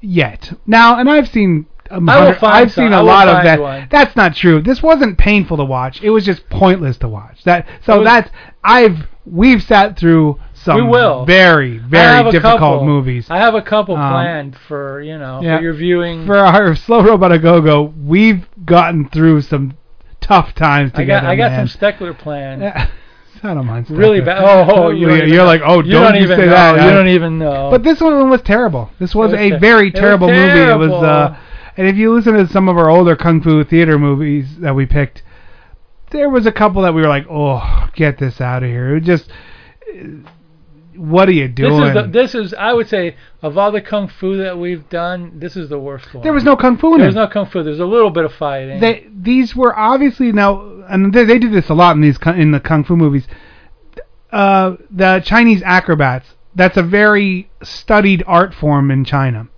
[0.01, 0.53] yet.
[0.67, 1.67] Now, and I've seen.
[1.91, 3.61] A I will find I've some- seen I a lot of that.
[3.61, 3.87] one.
[3.91, 4.61] That's not true.
[4.61, 6.03] This wasn't painful to watch.
[6.03, 7.43] It was just pointless to watch.
[7.45, 8.31] That so was- that's
[8.65, 11.25] I've we've sat through some we will.
[11.25, 12.85] very very difficult couple.
[12.87, 13.27] movies.
[13.31, 15.59] I have a couple Um, planned for you know yeah.
[15.59, 16.27] for your viewing.
[16.27, 19.75] For our slow robot a go go, we've gotten through some
[20.21, 21.27] tough times I together.
[21.27, 22.65] got I got some Steckler planned.
[22.65, 23.87] I don't mind.
[23.87, 23.97] stuff.
[23.97, 24.43] Really bad.
[24.43, 26.47] Oh, oh, you don't Yeah, even you're like, oh, You don't, don't you even say
[26.47, 26.51] know.
[26.51, 26.83] that.
[26.83, 27.69] You I- don't even know.
[27.71, 28.91] But this one was terrible.
[28.99, 30.59] This was, was a ter- very was terrible movie.
[30.61, 31.37] It was, uh,
[31.79, 34.85] and if you listen to some of our older kung fu theater movies that we
[34.85, 35.23] picked,
[36.11, 38.97] there was a couple that we were like, oh, get this out of here.
[38.97, 39.31] It was just,
[40.97, 41.81] what are you doing?
[41.81, 44.89] this is the, this is I would say of all the kung fu that we've
[44.89, 46.25] done, this is the worst one.
[46.25, 47.11] there was no kung fu in There it.
[47.11, 47.63] was no kung fu.
[47.63, 48.81] There's a little bit of fighting.
[48.81, 52.51] they these were obviously now and they, they do this a lot in these in
[52.51, 53.29] the kung fu movies
[54.33, 59.49] uh the chinese acrobats that's a very studied art form in china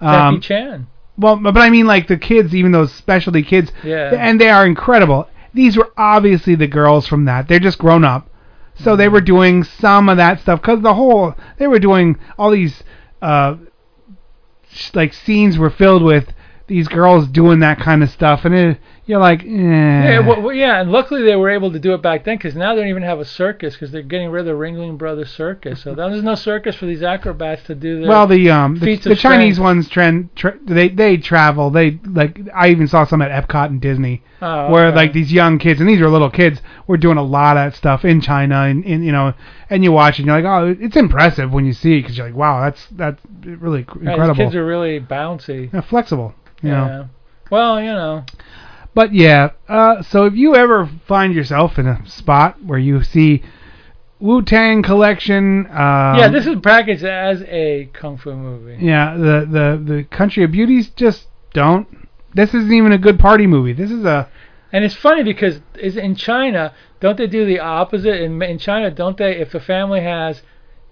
[0.00, 0.86] Jackie um Chan.
[1.18, 4.12] Well but i mean like the kids even those specialty kids Yeah.
[4.14, 8.28] and they are incredible these were obviously the girls from that they're just grown up
[8.76, 8.98] so Mm-hmm.
[8.98, 12.82] they were doing some of that stuff because the whole they were doing all these
[13.20, 13.56] uh
[14.70, 16.32] sh- like scenes were filled with
[16.68, 19.46] these girls doing that kind of stuff and it, you're like eh.
[19.48, 22.54] Yeah, well, well, yeah, and luckily they were able to do it back then because
[22.54, 25.30] now they don't even have a circus because they're getting rid of the Ringling Brothers
[25.32, 25.82] Circus.
[25.82, 29.16] So there's no circus for these acrobats to do their well the um the, the
[29.16, 33.66] Chinese ones trend tra- they they travel they like I even saw some at Epcot
[33.66, 34.96] and Disney Oh, where okay.
[34.96, 37.76] like these young kids and these are little kids were doing a lot of that
[37.76, 39.32] stuff in China and, and you know
[39.68, 42.16] and you watch it and you're like oh it's impressive when you see it because
[42.18, 45.72] you're like wow that's that's really cr- Yeah, incredible these kids are really bouncy.
[45.72, 47.06] Yeah, flexible you yeah.
[47.50, 48.24] Well, you know.
[48.94, 53.42] But yeah, uh, so if you ever find yourself in a spot where you see
[54.18, 58.84] Wu Tang Collection, um, yeah, this is packaged as a kung fu movie.
[58.84, 61.86] yeah the the the Country of Beauties just don't.
[62.34, 63.72] This isn't even a good party movie.
[63.72, 64.28] This is a
[64.72, 68.20] And it's funny because is in China, don't they do the opposite?
[68.20, 69.36] In in China, don't they?
[69.36, 70.42] If a family has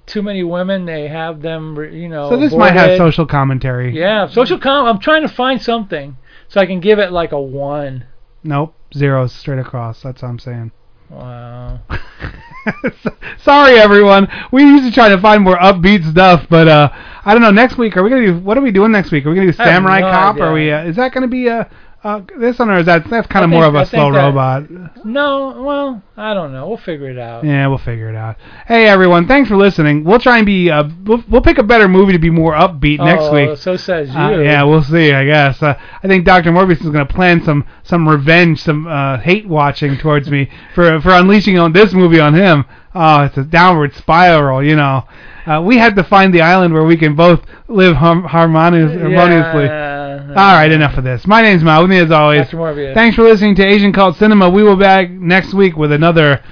[0.06, 2.30] too many women, they have them, you know.
[2.30, 3.96] so this might have social commentary.
[3.96, 4.86] Yeah, social com.
[4.86, 6.16] I'm trying to find something
[6.48, 8.06] so I can give it like a one.
[8.42, 10.02] Nope, zeros straight across.
[10.02, 10.72] That's what I'm saying.
[11.10, 11.80] Wow.
[13.38, 14.28] Sorry everyone.
[14.52, 16.88] We usually try to find more upbeat stuff, but uh
[17.24, 17.50] I don't know.
[17.50, 18.38] Next week, are we gonna do?
[18.38, 19.26] What are we doing next week?
[19.26, 20.36] Are we gonna do Samurai no Cop?
[20.36, 20.70] Or are we?
[20.70, 21.68] Uh, is that gonna be a
[22.06, 24.12] uh, this one, or is that that's kind of more of I a think slow
[24.12, 25.04] that- robot?
[25.04, 26.68] No, well, I don't know.
[26.68, 27.44] We'll figure it out.
[27.44, 28.36] Yeah, we'll figure it out.
[28.66, 30.04] Hey everyone, thanks for listening.
[30.04, 32.98] We'll try and be uh, we'll, we'll pick a better movie to be more upbeat
[32.98, 33.58] next Oh, week.
[33.58, 34.14] So says you.
[34.20, 35.12] Uh, yeah, we'll see.
[35.12, 35.62] I guess.
[35.62, 36.50] Uh, I think Dr.
[36.52, 41.00] Morbius is going to plan some some revenge, some uh, hate watching towards me for
[41.00, 42.64] for unleashing on this movie on him.
[42.94, 44.62] Oh, it's a downward spiral.
[44.64, 45.04] You know,
[45.46, 49.64] uh, we had to find the island where we can both live harm- harmonious, harmoniously.
[49.64, 50.05] Yeah.
[50.36, 51.26] All right, enough of this.
[51.26, 51.80] My name's Mal.
[51.80, 52.42] With me as always.
[52.42, 52.58] Dr.
[52.58, 52.92] Morbius.
[52.92, 54.50] Thanks for listening to Asian Cult Cinema.
[54.50, 56.44] We will be back next week with another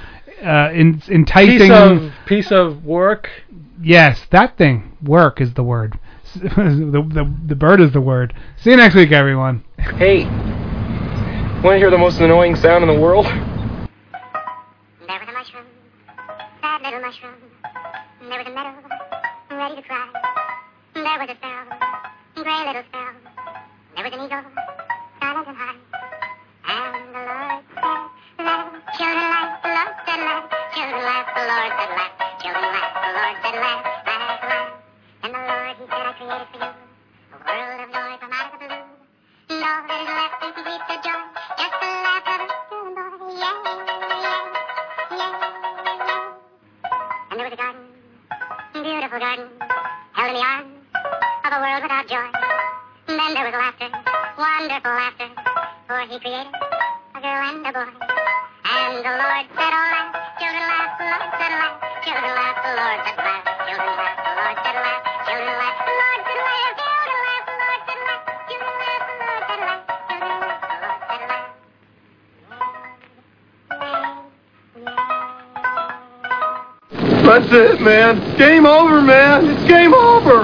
[0.43, 1.59] uh, in, enticing.
[1.59, 3.29] Piece of piece of work.
[3.83, 4.97] Yes, that thing.
[5.03, 5.99] Work is the word.
[6.35, 8.33] the, the the bird is the word.
[8.57, 9.63] See you next week, everyone.
[9.77, 10.25] Hey,
[11.63, 13.27] want to hear the most annoying sound in the world?
[13.27, 13.37] There
[15.09, 15.67] was a mushroom,
[16.63, 17.35] sad little mushroom.
[18.31, 18.73] There was a meadow,
[19.51, 20.09] ready to cry.
[20.95, 21.69] There was a sparrow,
[22.35, 23.34] gray little sparrow.
[23.95, 24.43] There was an eagle,
[25.23, 25.53] and the
[27.15, 27.95] Lord said,
[28.43, 30.51] laugh, children laugh, laugh, laugh,
[31.31, 34.75] the Lord said laugh, children laugh, the Lord said laugh, laugh, laugh.
[35.23, 36.75] And the Lord, he said, I created for you
[37.31, 38.83] a world of joy from out of the blue.
[39.49, 39.55] The
[41.05, 41.23] joy,
[41.55, 43.55] just the laugh of a boy, yeah,
[44.11, 44.41] yeah,
[45.13, 45.31] yeah,
[46.03, 46.35] yeah.
[47.31, 47.87] And there was a garden,
[48.73, 49.47] beautiful garden,
[50.13, 50.83] held in the arms
[51.45, 52.64] of a world without joy.
[53.07, 53.93] And then there was laughter,
[54.41, 55.29] wonderful laughter,
[55.87, 57.85] for he created a girl and a boy.
[57.85, 60.09] And the Lord said, oh laugh,
[60.41, 64.33] children laugh, the Lord said laugh, children laugh, the Lord said laugh, children laugh, the
[64.41, 66.65] Lord said laugh, children laugh, the Lord said laugh, children laugh, the Lord said laugh,
[67.05, 69.85] children laugh, the Lord said laugh, children laugh, the Lord said laugh.
[77.25, 78.15] That's it, man.
[78.39, 79.47] Game over, man.
[79.51, 80.43] It's game over.